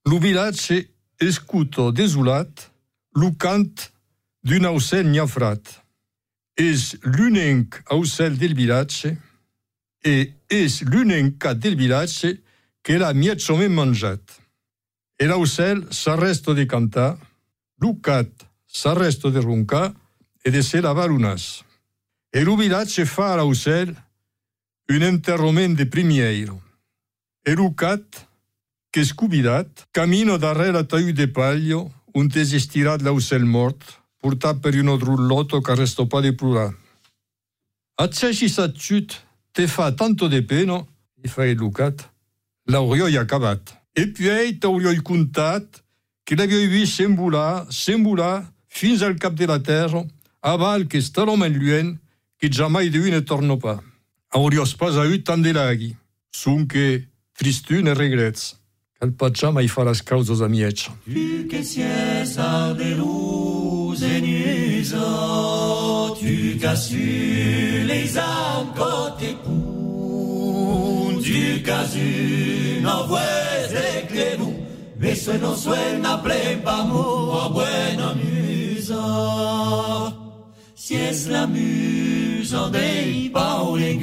[0.06, 0.72] Le village
[1.20, 2.48] escuto desolat,
[3.14, 3.93] le cant
[4.44, 5.64] d'un ausel nyafrat.
[6.54, 9.16] Es l'unenc ausel del vilatge
[10.04, 10.16] e
[10.48, 12.36] es l'unenca del vilatge
[12.84, 14.22] que la miet somen manjat.
[15.16, 17.16] E l'ausel s'arresto de cantar,
[17.80, 19.94] l'ucat s'arresto de roncar
[20.44, 21.64] e de ser lavar unas.
[22.30, 23.94] E lo vilatge fa a l'ausel
[24.92, 26.60] un enterrament de primièiro.
[27.46, 28.04] E l'ucat,
[28.92, 34.72] que es cubidat, camino d'arrel a taiu de paglio un desestirat l'ausel mort, portat per
[34.80, 36.72] un drullotto che arresto pas de plorar.
[37.94, 39.12] Acceși s'acciut,
[39.52, 40.88] te fa tanto de peno,
[41.22, 42.10] i fa educat,
[42.64, 43.74] l'aurioi acabat.
[43.92, 45.84] E puis t'aurioi contat
[46.24, 50.02] que l'avioi vist s'embolar, s'embolar, fins al cap de la terra,
[50.40, 51.94] aval que està l'home en lluent,
[52.40, 53.80] que jamais de ne torno pas.
[54.32, 55.94] Aurios pas aut tant de laghi,
[56.32, 57.04] sun que
[57.38, 58.56] tristun e regrets,
[58.98, 60.90] cal patja mai fa les causes a mietja.
[61.04, 63.43] Tu que sies a de luz
[64.02, 71.62] en uso, tu qu'as su les âmes côté pun, tu
[71.96, 73.20] une envoie
[74.08, 74.56] que nous,
[74.98, 79.04] mais ce no suena plempamo a buena musa.
[80.74, 83.94] Si es la musa dei paure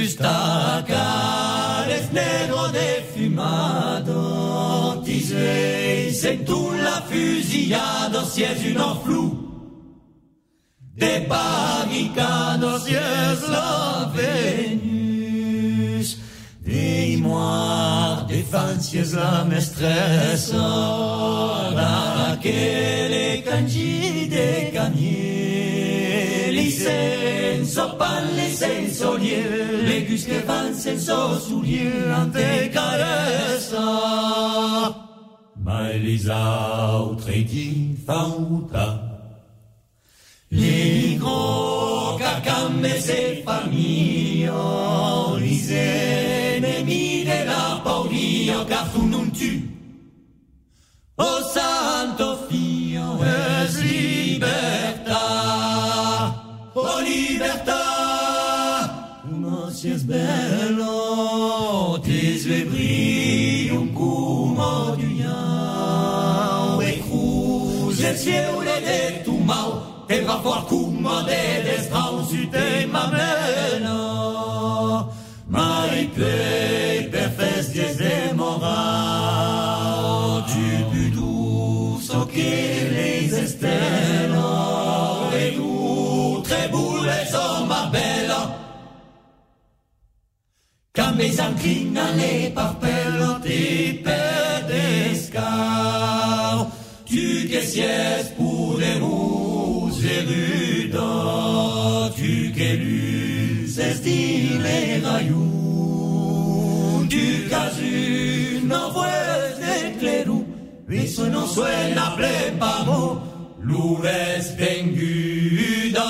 [0.00, 5.79] gusta, cares negro de fumado, diseis
[6.24, 9.50] en tu la fusillado, si es un flou.
[10.94, 15.60] De pagicano, si es la Venus.
[16.62, 20.56] Dis-moi, défense, si es la mestressa,
[21.74, 31.40] la que le cangi de canier, licenso pan, licenso liel, le gus que van senso
[31.40, 33.86] soulier, ante caressa.
[35.62, 39.02] Les autres di fauta,
[40.50, 44.50] les gros cacames et familles,
[45.38, 49.62] les ennemis de la pauria, car tu non tu.
[51.18, 55.26] Oh santo fio, es libertà,
[56.74, 57.84] oh libertà,
[59.30, 63.19] uno si es bello, ti svebri
[68.20, 69.70] cielo de tu mau,
[70.08, 73.98] e va for cumo de destraus te mamena,
[75.48, 78.58] mai plei per festies de moral,
[80.50, 82.52] tu plus douce que
[82.94, 85.72] les estelos, e tu
[86.48, 88.42] treboules en ma belle,
[90.92, 93.60] Cambi s'inclina le parpello ti
[94.04, 95.79] pedescar,
[97.70, 100.24] tu che sies poderoso e
[100.90, 105.38] rudo, tu che luces di le rayun,
[107.08, 109.58] tu casu no vues
[109.98, 110.44] clerú,
[110.88, 116.08] eso no suena prepamo, lures venguda.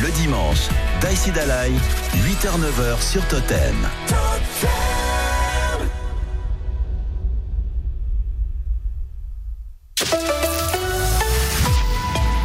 [0.00, 0.70] Le dimanche,
[1.00, 1.72] Daïsi Dalai,
[2.44, 3.74] 8h-9h sur Totem.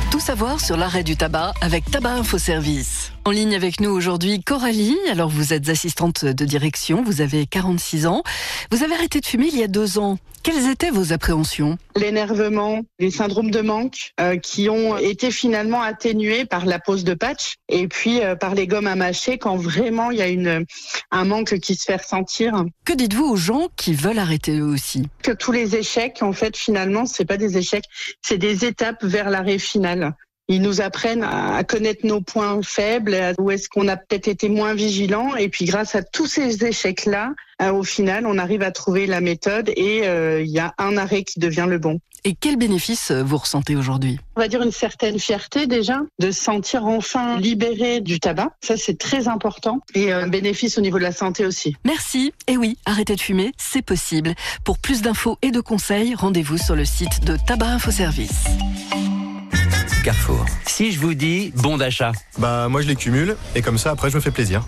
[0.10, 3.12] Tout savoir sur l'arrêt du tabac avec Tabac Info Service.
[3.26, 4.98] En ligne avec nous aujourd'hui, Coralie.
[5.12, 8.24] Alors, vous êtes assistante de direction, vous avez 46 ans.
[8.72, 10.18] Vous avez arrêté de fumer il y a deux ans.
[10.42, 11.78] Quelles étaient vos appréhensions?
[11.98, 17.14] L'énervement, les syndromes de manque euh, qui ont été finalement atténués par la pose de
[17.14, 20.66] patch et puis euh, par les gommes à mâcher quand vraiment il y a une,
[21.12, 22.64] un manque qui se fait ressentir.
[22.86, 25.08] Que dites-vous aux gens qui veulent arrêter eux aussi?
[25.24, 27.86] Que tous les échecs, en fait, finalement, c'est pas des échecs,
[28.22, 30.16] c'est des étapes vers l'arrêt final.
[30.50, 34.74] Ils nous apprennent à connaître nos points faibles, où est-ce qu'on a peut-être été moins
[34.74, 35.36] vigilant.
[35.36, 39.22] Et puis grâce à tous ces échecs-là, euh, au final, on arrive à trouver la
[39.22, 42.00] méthode et euh, il y a un arrêt qui devient le bon.
[42.26, 44.20] Et quel bénéfice euh, vous ressentez aujourd'hui?
[44.36, 48.50] On va dire une certaine fierté déjà de se sentir enfin libéré du tabac.
[48.62, 49.82] Ça, c'est très important.
[49.94, 51.76] Et un bénéfice au niveau de la santé aussi.
[51.86, 52.34] Merci.
[52.48, 54.34] Et oui, arrêter de fumer, c'est possible.
[54.64, 58.46] Pour plus d'infos et de conseils, rendez-vous sur le site de Tabac Info Service.
[60.04, 60.46] Carrefour.
[60.66, 64.10] Si je vous dis bon d'achat Bah moi je les cumule et comme ça après
[64.10, 64.64] je me fais plaisir.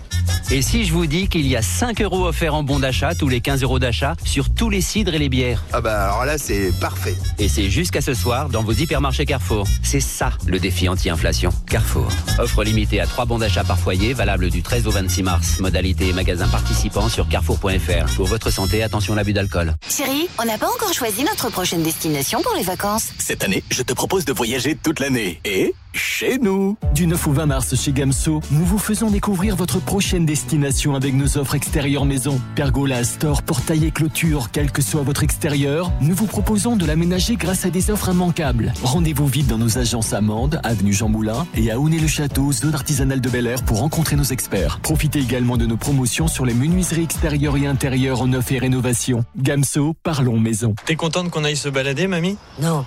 [0.50, 3.28] Et si je vous dis qu'il y a 5 euros offerts en bon d'achat tous
[3.28, 6.36] les 15 euros d'achat sur tous les cidres et les bières Ah bah alors là
[6.36, 7.14] c'est parfait.
[7.38, 9.66] Et c'est jusqu'à ce soir dans vos hypermarchés Carrefour.
[9.82, 11.50] C'est ça le défi anti-inflation.
[11.66, 12.08] Carrefour.
[12.38, 15.60] Offre limitée à 3 bons d'achat par foyer, valable du 13 au 26 mars.
[15.60, 18.14] Modalité et magasin participants sur carrefour.fr.
[18.16, 19.74] Pour votre santé, attention à l'abus d'alcool.
[19.88, 23.12] Chérie, on n'a pas encore choisi notre prochaine destination pour les vacances.
[23.18, 25.21] Cette année, je te propose de voyager toute l'année.
[25.24, 26.76] Et chez nous.
[26.96, 31.14] Du 9 au 20 mars chez Gamso, nous vous faisons découvrir votre prochaine destination avec
[31.14, 32.40] nos offres extérieures maison.
[32.56, 37.36] Pergola, store, portail et clôture, quel que soit votre extérieur, nous vous proposons de l'aménager
[37.36, 38.72] grâce à des offres immanquables.
[38.82, 43.28] Rendez-vous vite dans nos agences Amandes, avenue Jean Moulin et à Aunay-le-Château, zone artisanale de
[43.28, 44.80] Bel Air pour rencontrer nos experts.
[44.80, 49.24] Profitez également de nos promotions sur les menuiseries extérieures et intérieures en neuf et rénovation.
[49.36, 50.74] Gamso, parlons maison.
[50.84, 52.38] T'es contente qu'on aille se balader, mamie?
[52.60, 52.84] Non.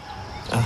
[0.51, 0.59] Ah.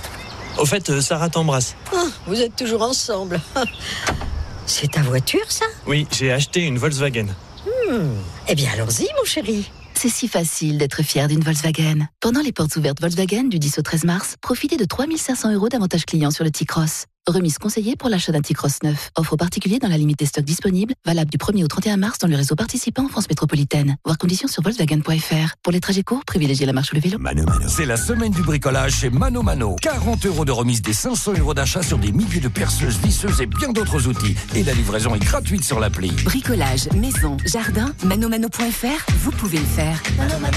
[0.60, 1.76] Au fait, euh, Sarah t'embrasse.
[1.96, 3.40] Ah, vous êtes toujours ensemble.
[4.66, 5.66] C'est ta voiture, ça?
[5.88, 7.28] Oui, j'ai acheté une Volkswagen.
[7.66, 8.16] Hmm.
[8.48, 9.72] Eh bien, allons-y, mon chéri.
[9.96, 12.08] C'est si facile d'être fier d'une Volkswagen.
[12.20, 16.06] Pendant les portes ouvertes Volkswagen du 10 au 13 mars, profitez de 3500 euros d'avantages
[16.06, 17.06] clients sur le T-Cross.
[17.28, 19.12] Remise conseillée pour l'achat d'un T-Cross neuf.
[19.16, 22.28] Offre particulier dans la limite des stocks disponibles, valable du 1er au 31 mars dans
[22.28, 23.98] le réseau participant en France métropolitaine.
[24.04, 25.54] Voir conditions sur Volkswagen.fr.
[25.62, 27.20] Pour les trajets courts, privilégiez la marche ou le vélo.
[27.20, 27.68] Mano Mano.
[27.68, 29.76] C'est la semaine du bricolage chez Mano Mano.
[29.80, 33.46] 40 euros de remise des 500 euros d'achat sur des milliers de perceuses, visseuses et
[33.46, 34.36] bien d'autres outils.
[34.56, 36.10] Et la livraison est gratuite sur l'appli.
[36.24, 40.02] Bricolage, maison, jardin, manomano.fr, vous pouvez le faire.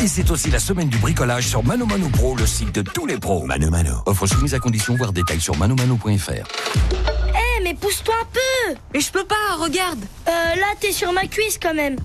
[0.02, 3.04] Et c'est aussi la semaine du bricolage sur Mano Mano Pro, le site de tous
[3.04, 3.44] les pros.
[3.44, 3.96] Mano Mano.
[4.06, 6.51] Offre soumise à condition, voir détails sur manomano.fr.
[7.34, 11.26] Eh, mais pousse-toi un peu Mais je peux pas, regarde Euh, là, t'es sur ma
[11.26, 11.96] cuisse quand même.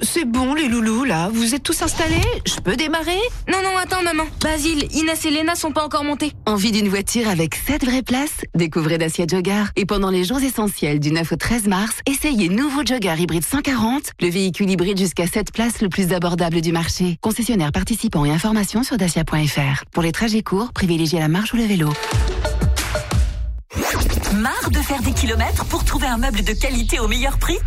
[0.00, 1.28] C'est bon, les loulous, là.
[1.32, 3.18] Vous êtes tous installés Je peux démarrer
[3.50, 4.22] Non, non, attends, maman.
[4.44, 6.32] Basile, Inès et Léna sont pas encore montés.
[6.46, 9.64] Envie d'une voiture avec 7 vraies places Découvrez Dacia Jogger.
[9.74, 14.12] Et pendant les jours essentiels du 9 au 13 mars, essayez nouveau Jogger hybride 140,
[14.20, 17.16] le véhicule hybride jusqu'à 7 places le plus abordable du marché.
[17.20, 19.82] Concessionnaire participant et informations sur dacia.fr.
[19.92, 21.92] Pour les trajets courts, privilégiez la marche ou le vélo.
[24.38, 27.58] Marre de faire des kilomètres pour trouver un meuble de qualité au meilleur prix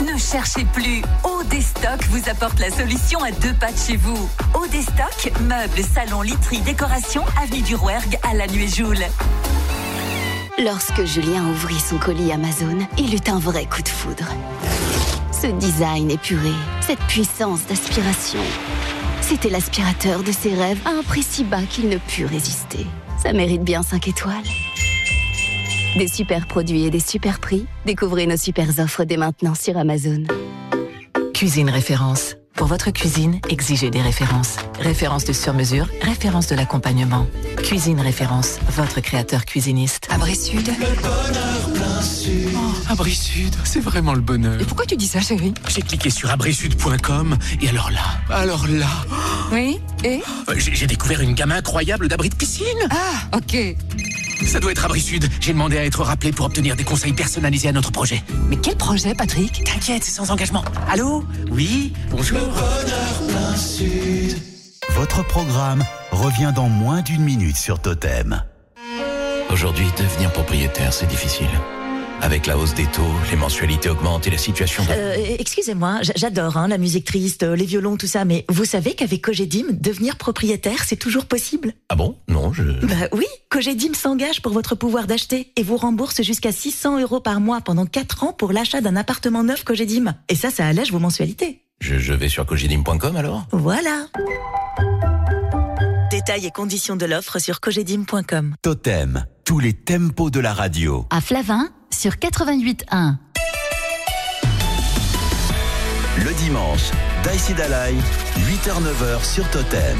[0.00, 1.02] Ne cherchez plus.
[1.24, 4.30] Odestock vous apporte la solution à deux pas de chez vous.
[4.54, 9.04] Odestock, meubles, salon, literie, décoration, avenue du Rouergue à la nuée Joule.
[10.62, 14.28] Lorsque Julien ouvrit son colis Amazon, il eut un vrai coup de foudre.
[15.32, 18.40] Ce design épuré, cette puissance d'aspiration.
[19.20, 22.86] C'était l'aspirateur de ses rêves à un prix si bas qu'il ne put résister.
[23.20, 24.44] Ça mérite bien 5 étoiles.
[25.96, 27.66] Des super produits et des super prix.
[27.84, 30.24] Découvrez nos super offres dès maintenant sur Amazon.
[31.34, 32.36] Cuisine référence.
[32.54, 34.56] Pour votre cuisine, exigez des références.
[34.78, 37.26] Référence de sur-mesure, référence de l'accompagnement.
[37.62, 40.06] Cuisine référence, votre créateur cuisiniste.
[40.10, 40.70] Abri Sud.
[42.54, 42.58] Oh,
[42.90, 44.60] Abri Sud, c'est vraiment le bonheur.
[44.60, 45.54] Et pourquoi tu dis ça, chérie?
[45.68, 48.86] J'ai cliqué sur abrisud.com et alors là, alors là,
[49.50, 50.20] Oui, et?
[50.48, 52.66] Euh, j'ai j'ai découvert une gamme incroyable d'abris de piscine.
[52.90, 53.76] Ah, ok.
[54.46, 55.28] Ça doit être Abri Sud.
[55.40, 58.22] J'ai demandé à être rappelé pour obtenir des conseils personnalisés à notre projet.
[58.48, 59.64] Mais quel projet, Patrick?
[59.64, 60.64] T'inquiète, c'est sans engagement.
[60.90, 61.24] Allô?
[61.50, 62.38] Oui Bonjour.
[64.90, 68.42] Votre programme revient dans moins d'une minute sur Totem.
[69.50, 71.48] Aujourd'hui, devenir propriétaire, c'est difficile.
[72.22, 73.02] Avec la hausse des taux,
[73.32, 74.84] les mensualités augmentent et la situation...
[74.90, 78.94] Euh, Excusez-moi, j'adore hein, la musique triste, euh, les violons, tout ça, mais vous savez
[78.94, 81.72] qu'avec Cogedim, devenir propriétaire, c'est toujours possible?
[81.88, 82.16] Ah bon?
[82.28, 82.62] Non, je...
[82.62, 87.40] Bah oui, Cogedim s'engage pour votre pouvoir d'acheter et vous rembourse jusqu'à 600 euros par
[87.40, 90.14] mois pendant 4 ans pour l'achat d'un appartement neuf Cogedim.
[90.28, 91.62] Et ça, ça allège vos mensualités.
[91.80, 93.46] Je, je vais sur cogedim.com alors?
[93.50, 94.06] Voilà.
[96.24, 98.54] Détails et conditions de l'offre sur cogedim.com.
[98.62, 101.04] Totem, tous les tempos de la radio.
[101.10, 103.16] À Flavin, sur 88.1.
[106.24, 106.92] Le dimanche,
[107.24, 107.94] Daïsi Dalai,
[108.36, 109.98] 8h-9h sur Totem.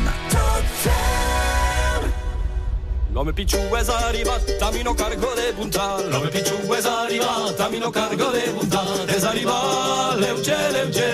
[3.13, 6.01] L'uomo picciuesa arrivata, mino cargo de punta.
[6.09, 8.83] L'uomo picciuesa arrivata, mino cargo de punta.
[9.07, 11.11] Es arrivat, leuge, leuge.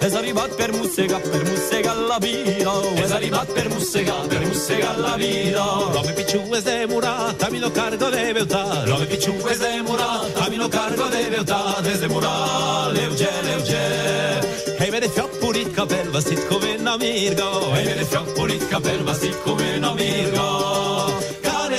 [0.00, 2.72] Es arrivat per mussega, per mussega la vita.
[2.96, 5.64] Es oh, arrivat per mussega, per mussega la vita.
[5.92, 8.84] L'uomo picciuesa è murata, mino cargo de beltà.
[8.86, 11.82] L'uomo picciuesa è murata, mino cargo de beltà.
[11.84, 14.52] Es murata, leuge, leuge.
[14.78, 17.50] Hej med det fjatt på ditt kapell, vad sitt kommer en amirga.
[17.74, 19.04] Hej med det fjatt på ditt kapell.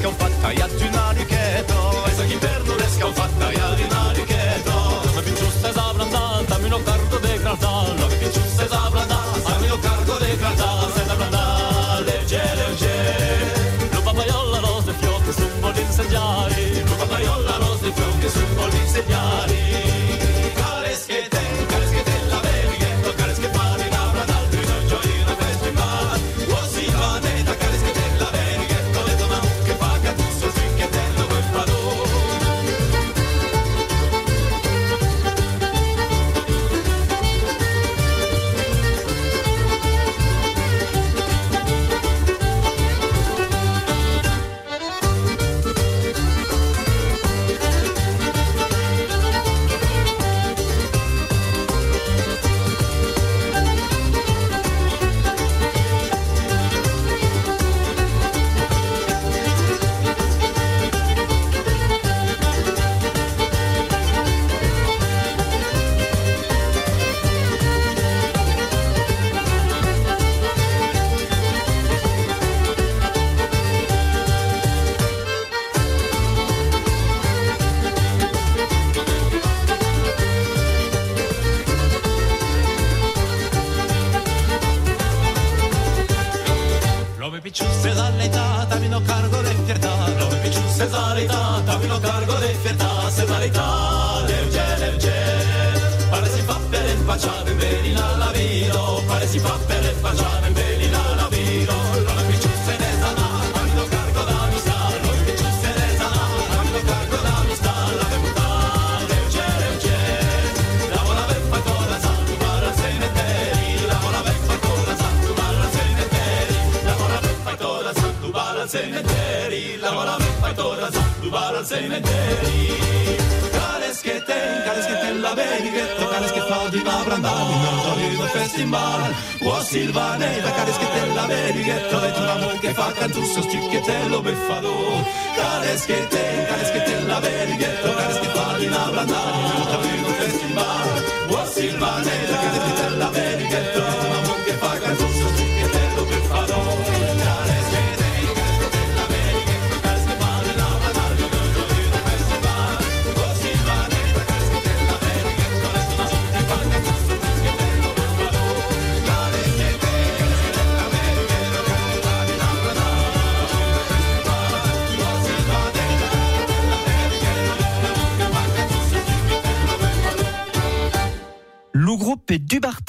[0.00, 0.79] per non riesca un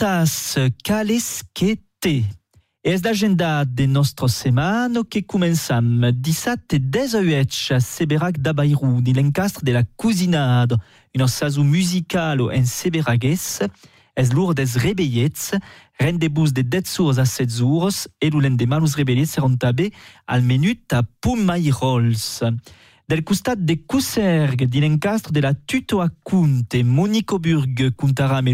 [0.01, 2.25] Dubartas Calesquete
[2.83, 8.39] és l'agenda de nostra setmana que començam dissabte 18 a Seberac
[9.13, 10.79] l'encastre de la Cousinade,
[11.61, 12.65] un musical en
[14.73, 15.53] rebellets,
[15.99, 18.31] rendezvous de 10 jours a 7 jours, e
[19.27, 19.91] seran també
[20.25, 20.41] al
[21.21, 22.41] Pumairols.
[23.11, 23.75] Del costat de
[24.79, 25.99] l'encastre de la Tuto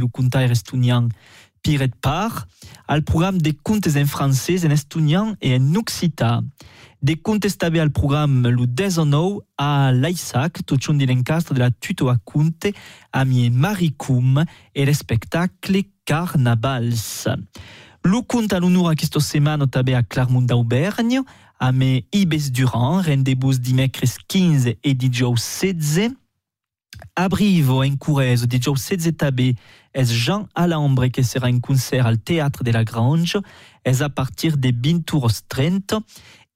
[0.10, 1.12] contaire estonian
[1.68, 2.48] Piret Par,
[2.88, 6.46] al programme de contes en français, en estonian et en occitan.
[7.04, 12.08] De contes també al programme le 19 a l'Aissac, tot de l'encastre de la Tuto
[12.08, 12.72] a Conte,
[13.12, 14.46] a mi Maricum
[14.76, 17.28] et le spectacle Carnavals.
[18.06, 21.26] Lo conte a l'honor aquesta setmana també a Clermont d'Aubergne,
[21.60, 26.16] a me Ibes Durand, rendezvous dimecres 15 et dijous 16.
[27.16, 29.56] A Brivo, en Corrèze, dijous 16 també,
[29.94, 33.42] és Jean Alambre que serà en concert al Teatre de la Grange,
[33.84, 36.02] és a partir de 20 horas 30,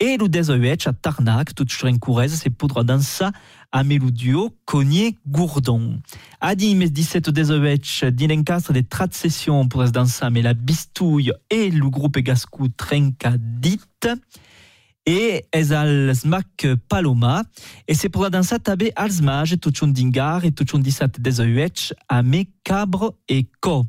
[0.02, 3.32] e lo 18 a Tarnac, tot en Corrèze, se podrà dansar
[3.72, 6.02] a Melodio Cognier Gourdon.
[6.39, 11.34] A dimes 17 18 din encastre de trat session pour es dansar me la bistouille
[11.50, 13.80] et le groupe gascou Trenca dit.
[15.08, 17.43] Al SMAC Paloma,
[17.88, 22.22] et c'est pour la dansa també als mage tutxun dingar et tutxun 17 18 a
[22.22, 23.88] me cabre et co.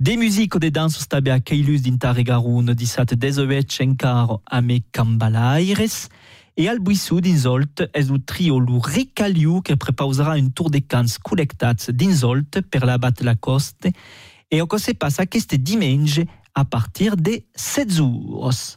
[0.00, 6.08] Des musiques de danses també a Keilus d'Intare 17 18 encara a me cambalaires,
[6.56, 11.20] et al buissou d'Insolt és el trio lo Ricaliu que prepausarà un tour de cants
[11.22, 13.90] col·lectats d'Insolt per la bat la costa
[14.50, 18.76] et que se passa aquest diumenge a partir de 7 jours.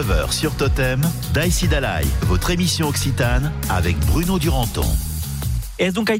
[0.00, 1.00] 6h-9h sur Totem,
[1.34, 4.86] Daïsi Dalai, votre émission occitane avec Bruno Duranton.
[5.94, 6.14] Donc à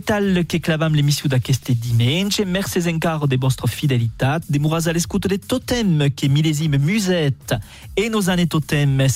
[5.39, 7.55] Totem millésime musette
[7.97, 9.07] et nos années Totem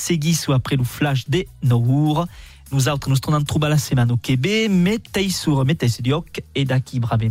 [0.49, 2.27] après le flash de Nour.
[2.73, 4.71] Nous autres nous tornons trouver la semaine au Québec.
[4.71, 7.23] Mettez sur, mettez sur et d'acqui brave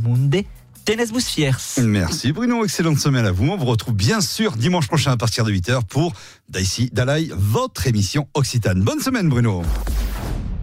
[0.83, 0.97] monde.
[0.97, 1.51] Tenez-vous fiers.
[1.81, 3.47] Merci Bruno, excellente semaine à vous.
[3.47, 6.13] On vous retrouve bien sûr dimanche prochain à partir de 8h pour
[6.49, 8.81] Daïsi Dalai, votre émission Occitane.
[8.81, 9.63] Bonne semaine Bruno.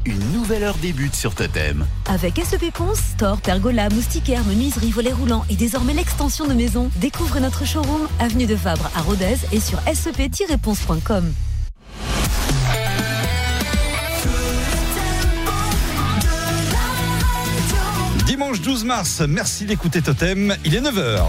[0.07, 1.87] Une nouvelle heure débute sur Totem.
[2.07, 7.41] Avec SEP Ponce, store, pergola, moustiquaire, menuiserie, volets roulants et désormais l'extension de maison, découvrez
[7.41, 11.35] notre showroom avenue de Fabre à Rodez et sur sep-ponce.com.
[18.41, 21.27] Dimanche 12 mars, merci d'écouter Totem, il est 9h.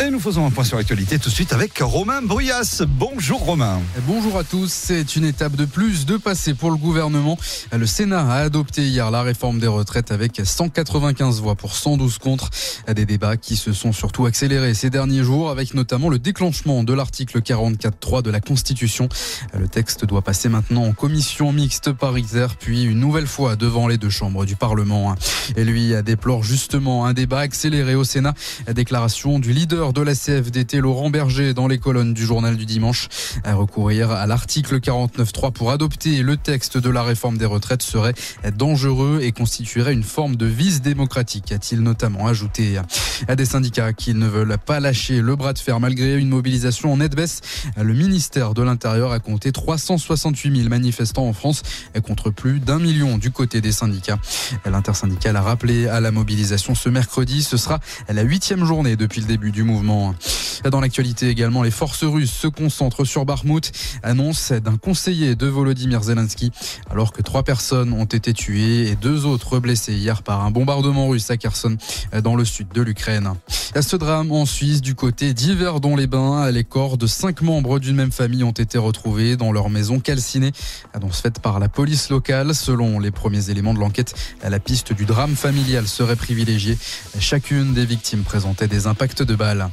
[0.00, 2.82] Et nous faisons un point sur l'actualité tout de suite avec Romain Bruyas.
[2.88, 3.80] Bonjour Romain.
[4.08, 4.70] Bonjour à tous.
[4.70, 7.38] C'est une étape de plus de passer pour le gouvernement.
[7.72, 12.50] Le Sénat a adopté hier la réforme des retraites avec 195 voix pour 112 contre.
[12.92, 16.92] Des débats qui se sont surtout accélérés ces derniers jours avec notamment le déclenchement de
[16.92, 19.08] l'article 44.3 de la Constitution.
[19.56, 23.96] Le texte doit passer maintenant en commission mixte paritaire puis une nouvelle fois devant les
[23.96, 25.14] deux chambres du Parlement.
[25.56, 28.34] Et lui déplore justement un débat accéléré au Sénat.
[28.74, 33.08] Déclaration du leader de la CFDT, Laurent Berger, dans les colonnes du journal du dimanche.
[33.44, 38.14] Recourir à l'article 49.3 pour adopter le texte de la réforme des retraites serait
[38.56, 42.80] dangereux et constituerait une forme de vice démocratique, a-t-il notamment ajouté.
[43.28, 46.92] À des syndicats qui ne veulent pas lâcher le bras de fer malgré une mobilisation
[46.92, 47.42] en nette baisse,
[47.76, 51.62] le ministère de l'Intérieur a compté 368 000 manifestants en France
[52.06, 54.18] contre plus d'un million du côté des syndicats.
[54.64, 59.26] L'intersyndicale a rappelé à la mobilisation ce mercredi, ce sera la huitième journée depuis le
[59.26, 63.70] début du mouvement Dans l'actualité également, les forces russes se concentrent sur Barmout,
[64.02, 66.52] annonce d'un conseiller de Volodymyr Zelensky,
[66.90, 71.08] alors que trois personnes ont été tuées et deux autres blessées hier par un bombardement
[71.08, 71.76] russe à Kherson,
[72.22, 73.32] dans le sud de l'Ukraine.
[73.80, 78.44] Ce drame en Suisse, du côté d'Yverdon-les-Bains, les corps de cinq membres d'une même famille
[78.44, 80.52] ont été retrouvés dans leur maison calcinée,
[80.94, 82.54] annonce faite par la police locale.
[82.54, 84.14] Selon les premiers éléments de l'enquête,
[84.48, 86.78] la piste du drame familial serait privilégiée.
[87.18, 89.63] Chacune des victimes présentait des impacts de balles.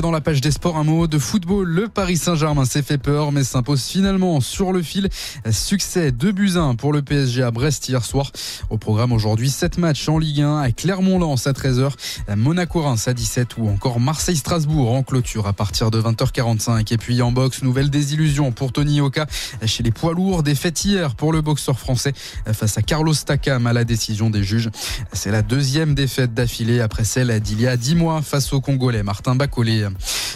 [0.00, 1.68] Dans la page des sports, un mot de football.
[1.68, 5.08] Le Paris Saint-Germain s'est fait peur, mais s'impose finalement sur le fil.
[5.50, 8.30] Succès de buts 1 pour le PSG à Brest hier soir.
[8.68, 11.92] Au programme aujourd'hui, 7 matchs en Ligue 1 à Clermont-Lens à 13h,
[12.36, 16.92] Monaco-Reims à 17 ou encore Marseille-Strasbourg en clôture à partir de 20h45.
[16.92, 19.26] Et puis en boxe, nouvelle désillusion pour Tony Oka
[19.64, 20.42] chez les poids lourds.
[20.42, 22.12] Défaite hier pour le boxeur français
[22.52, 24.70] face à Carlos Takam à la décision des juges.
[25.12, 29.02] C'est la deuxième défaite d'affilée après celle d'il y a 10 mois face au Congolais
[29.02, 29.88] Martin Bacolé.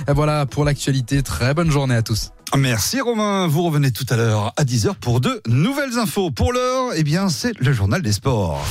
[0.09, 1.23] Voilà pour l'actualité.
[1.23, 2.31] Très bonne journée à tous.
[2.57, 3.47] Merci Romain.
[3.47, 6.31] Vous revenez tout à l'heure à 10h pour de nouvelles infos.
[6.31, 8.65] Pour l'heure, eh bien, c'est le journal des sports.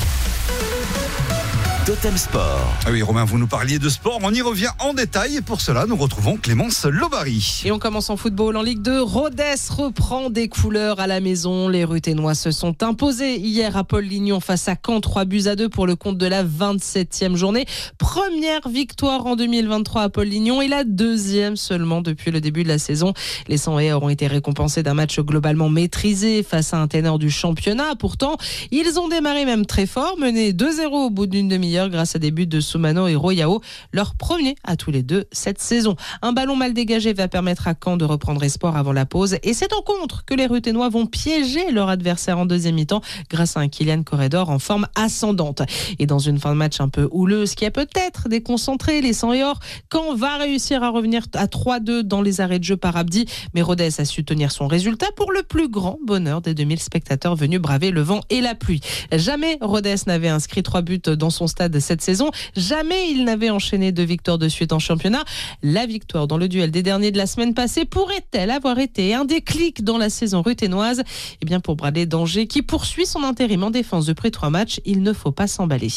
[1.90, 2.72] Totem Sport.
[2.86, 4.20] Ah oui, Romain, vous nous parliez de sport.
[4.22, 7.62] On y revient en détail et pour cela, nous retrouvons Clémence Lobary.
[7.64, 9.02] Et on commence en football en Ligue 2.
[9.02, 11.68] Rodez reprend des couleurs à la maison.
[11.68, 15.00] Les Ruténois se sont imposés hier à Paul Lignon face à Caen.
[15.00, 17.66] 3 buts à 2 pour le compte de la 27e journée.
[17.98, 22.68] Première victoire en 2023 à Paul Lignon et la deuxième seulement depuis le début de
[22.68, 23.14] la saison.
[23.48, 27.96] Les 100 auront été récompensés d'un match globalement maîtrisé face à un ténor du championnat.
[27.98, 28.36] Pourtant,
[28.70, 32.30] ils ont démarré même très fort, menés 2-0 au bout d'une demi-heure grâce à des
[32.30, 33.60] buts de Soumano et Royao,
[33.92, 35.96] leur premier à tous les deux cette saison.
[36.22, 39.54] Un ballon mal dégagé va permettre à Caen de reprendre espoir avant la pause et
[39.54, 43.00] c'est en contre que les Ruténois vont piéger leur adversaire en deuxième mi-temps
[43.30, 45.62] grâce à un Kylian Corredor en forme ascendante.
[45.98, 49.32] Et dans une fin de match un peu houleuse qui a peut-être déconcentré les 100
[49.34, 49.60] et or,
[49.92, 53.62] Caen va réussir à revenir à 3-2 dans les arrêts de jeu par Abdi, mais
[53.62, 57.60] Rodez a su tenir son résultat pour le plus grand bonheur des 2000 spectateurs venus
[57.60, 58.80] braver le vent et la pluie.
[59.12, 62.30] Jamais Rodez n'avait inscrit trois buts dans son stade cette saison.
[62.56, 65.24] Jamais il n'avait enchaîné deux victoires de suite en championnat.
[65.62, 69.24] La victoire dans le duel des derniers de la semaine passée pourrait-elle avoir été un
[69.24, 71.02] déclic dans la saison ruténoise?
[71.42, 75.02] Eh bien, pour Bradley Danger, qui poursuit son intérim en défense depuis trois matchs, il
[75.02, 75.90] ne faut pas s'emballer.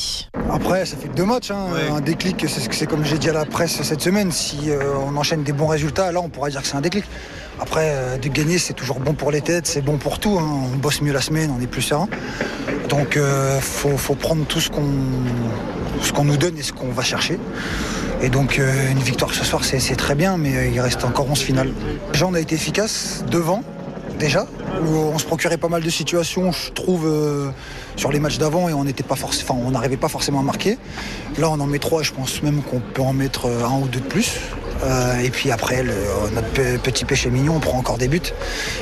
[0.50, 1.52] Après, ça fait que deux matchs.
[1.52, 1.68] hein.
[1.92, 4.32] Un déclic, c'est c'est comme j'ai dit à la presse cette semaine.
[4.32, 7.06] Si euh, on enchaîne des bons résultats, là, on pourra dire que c'est un déclic.
[7.60, 10.38] Après, euh, de gagner, c'est toujours bon pour les têtes, c'est bon pour tout.
[10.40, 10.50] hein.
[10.74, 12.08] On bosse mieux la semaine, on est plus serein.
[12.90, 17.40] Donc, il faut, prendre tout ce qu'on nous donne et ce qu'on va chercher.
[18.24, 21.30] Et donc, euh, une victoire ce soir, c'est très bien, mais euh, il reste encore
[21.30, 21.74] 11 finales.
[22.14, 23.64] Déjà, on a été efficace devant,
[24.18, 24.48] déjà.
[24.82, 27.50] où on se procurait pas mal de situations, je trouve, euh,
[27.96, 30.78] sur les matchs d'avant et on n'arrivait pas forcément à marquer.
[31.38, 33.88] Là, on en met trois, je pense même qu'on peut en mettre euh, un ou
[33.88, 34.32] deux de plus.
[34.84, 35.94] Euh, et puis après, le-
[36.36, 38.20] notre pe- petit péché mignon, on prend encore des buts,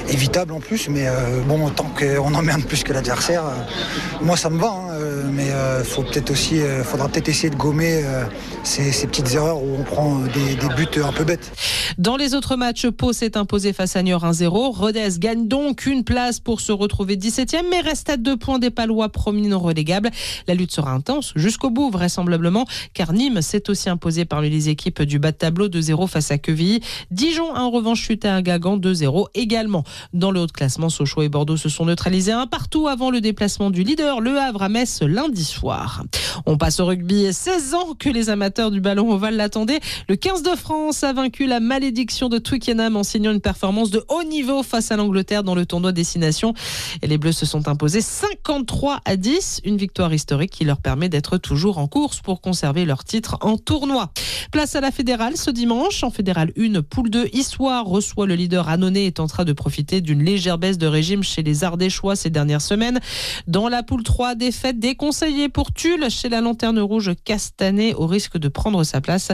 [0.10, 4.50] évitables en plus, mais euh, bon, tant qu'on en plus que l'adversaire, euh, moi ça
[4.50, 8.02] me va, hein, euh, mais euh, faut peut-être aussi, euh, faudra peut-être essayer de gommer
[8.04, 8.24] euh,
[8.64, 11.52] ces, petites erreurs où on prend des, des buts un peu bêtes.
[12.00, 14.76] Dans les autres matchs, Pau s'est imposé face à Niort 1-0.
[14.76, 18.72] Rodez gagne donc une place pour se retrouver 17e, mais reste à deux points des
[18.72, 20.10] Palois promis non relégables.
[20.48, 25.04] La lutte sera intense jusqu'au bout, vraisemblablement, car Nîmes s'est aussi imposé parmi les équipes
[25.04, 26.82] du bas de tableau 2-0 face à Quevilly.
[27.12, 29.84] Dijon a en revanche chuté à Guingamp 2-0 également.
[30.14, 33.22] Dans le haut de classement, Sochaux et Bordeaux se sont neutralisés un partout avant le
[33.22, 36.04] déplacement du leader, Le Havre à Metz lundi soir.
[36.46, 37.32] On passe au rugby.
[37.32, 39.80] 16 ans que les amateurs du ballon ovale l'attendaient.
[40.10, 44.04] Le 15 de France a vaincu la malédiction de Twickenham en signant une performance de
[44.10, 46.54] haut niveau face à l'Angleterre dans le tournoi Destination.
[47.02, 51.10] Et les Bleus se sont imposés 53 à 10, une victoire historique qui leur permet
[51.10, 54.12] d'être toujours en course pour conserver leur titre en tournoi.
[54.52, 56.04] Place à la fédérale ce dimanche.
[56.04, 60.24] En fédérale 1, poule 2, Issoire reçoit le leader Annonay et tentera de profiter d'une
[60.24, 63.00] légère baisse de régime chez les Ardéchois ces dernières semaines.
[63.48, 68.38] Dans la poule 3, défaite déconseillée pour Tulle chez la lanterne rouge Castanet au risque
[68.38, 69.32] de prendre sa place.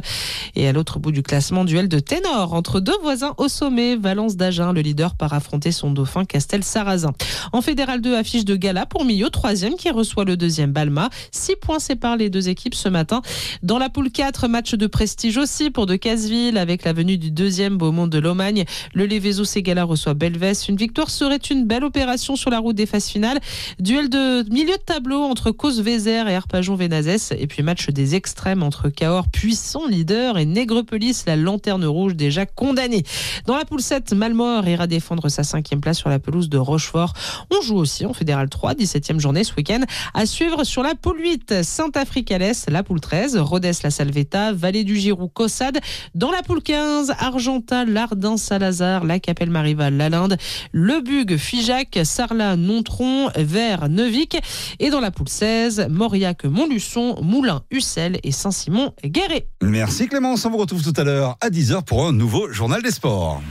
[0.55, 3.95] Et à l'autre bout du classement, duel de ténor entre deux voisins au sommet.
[3.95, 7.13] Valence d'Agen, le leader, part affronter son dauphin Castel Sarrazin.
[7.53, 11.09] En fédéral 2, affiche de gala pour Millau, troisième qui reçoit le deuxième Balma.
[11.31, 13.21] Six points séparent les deux équipes ce matin.
[13.63, 17.31] Dans la poule 4, match de prestige aussi pour de Casville avec la venue du
[17.31, 18.65] deuxième Beaumont de Lomagne.
[18.93, 20.67] Le Lévézo Ségala reçoit Belvès.
[20.67, 23.39] Une victoire serait une belle opération sur la route des phases finales.
[23.79, 27.31] Duel de milieu de tableau entre Cause Vézère et Arpajon Vénazès.
[27.39, 32.45] Et puis match des extrêmes entre Cahors, puissant leader, et Nègrepelisse, la lanterne rouge déjà
[32.45, 33.03] condamnée.
[33.45, 37.13] Dans la poule 7, Malmort ira défendre sa cinquième place sur la pelouse de Rochefort.
[37.49, 39.81] On joue aussi en Fédéral 3, 17e journée ce week-end.
[40.13, 44.95] À suivre sur la poule 8, Saint-Afrique-Alès, la poule 13, Rodez, la Salvetta, Vallée du
[44.95, 45.79] Giroux, Cossade.
[46.15, 50.37] Dans la poule 15, Argentin, Lardin, Salazar, la Capelle Marival, Lalinde,
[50.71, 54.37] Le Bug, Figeac, Sarlat, Nontron, Vert, Neuvik.
[54.79, 59.47] Et dans la poule 16, Mauriac, Montluçon, Moulin, Ussel et Saint-Simon, Guéret.
[59.61, 62.91] Merci Clémence, on vous retrouve tout à l'heure à 10h pour un nouveau journal des
[62.91, 63.41] sports.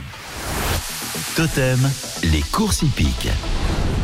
[1.35, 1.79] Totem,
[2.23, 3.29] les courses hippiques.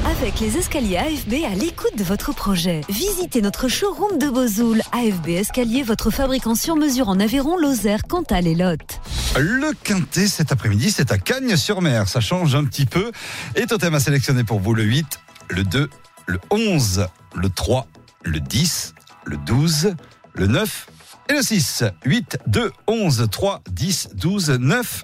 [0.06, 2.82] Avec les escaliers AFB à l'écoute de votre projet.
[2.90, 4.82] Visitez notre showroom de Bozoul.
[4.92, 9.00] AFB Escalier, votre fabricant sur mesure en Aveyron, Lozère, Cantal et Lot.
[9.38, 12.10] Le quintet cet après-midi, c'est à Cagnes-sur-Mer.
[12.10, 13.12] Ça change un petit peu.
[13.56, 15.90] Et Totem a sélectionné pour vous le 8, le 2,
[16.26, 17.88] le 11, le 3,
[18.24, 18.94] le 10,
[19.26, 19.96] le 12,
[20.34, 20.88] le 9
[21.30, 21.86] et le 6.
[22.04, 25.02] 8, 2, 11, 3, 10, 12, 9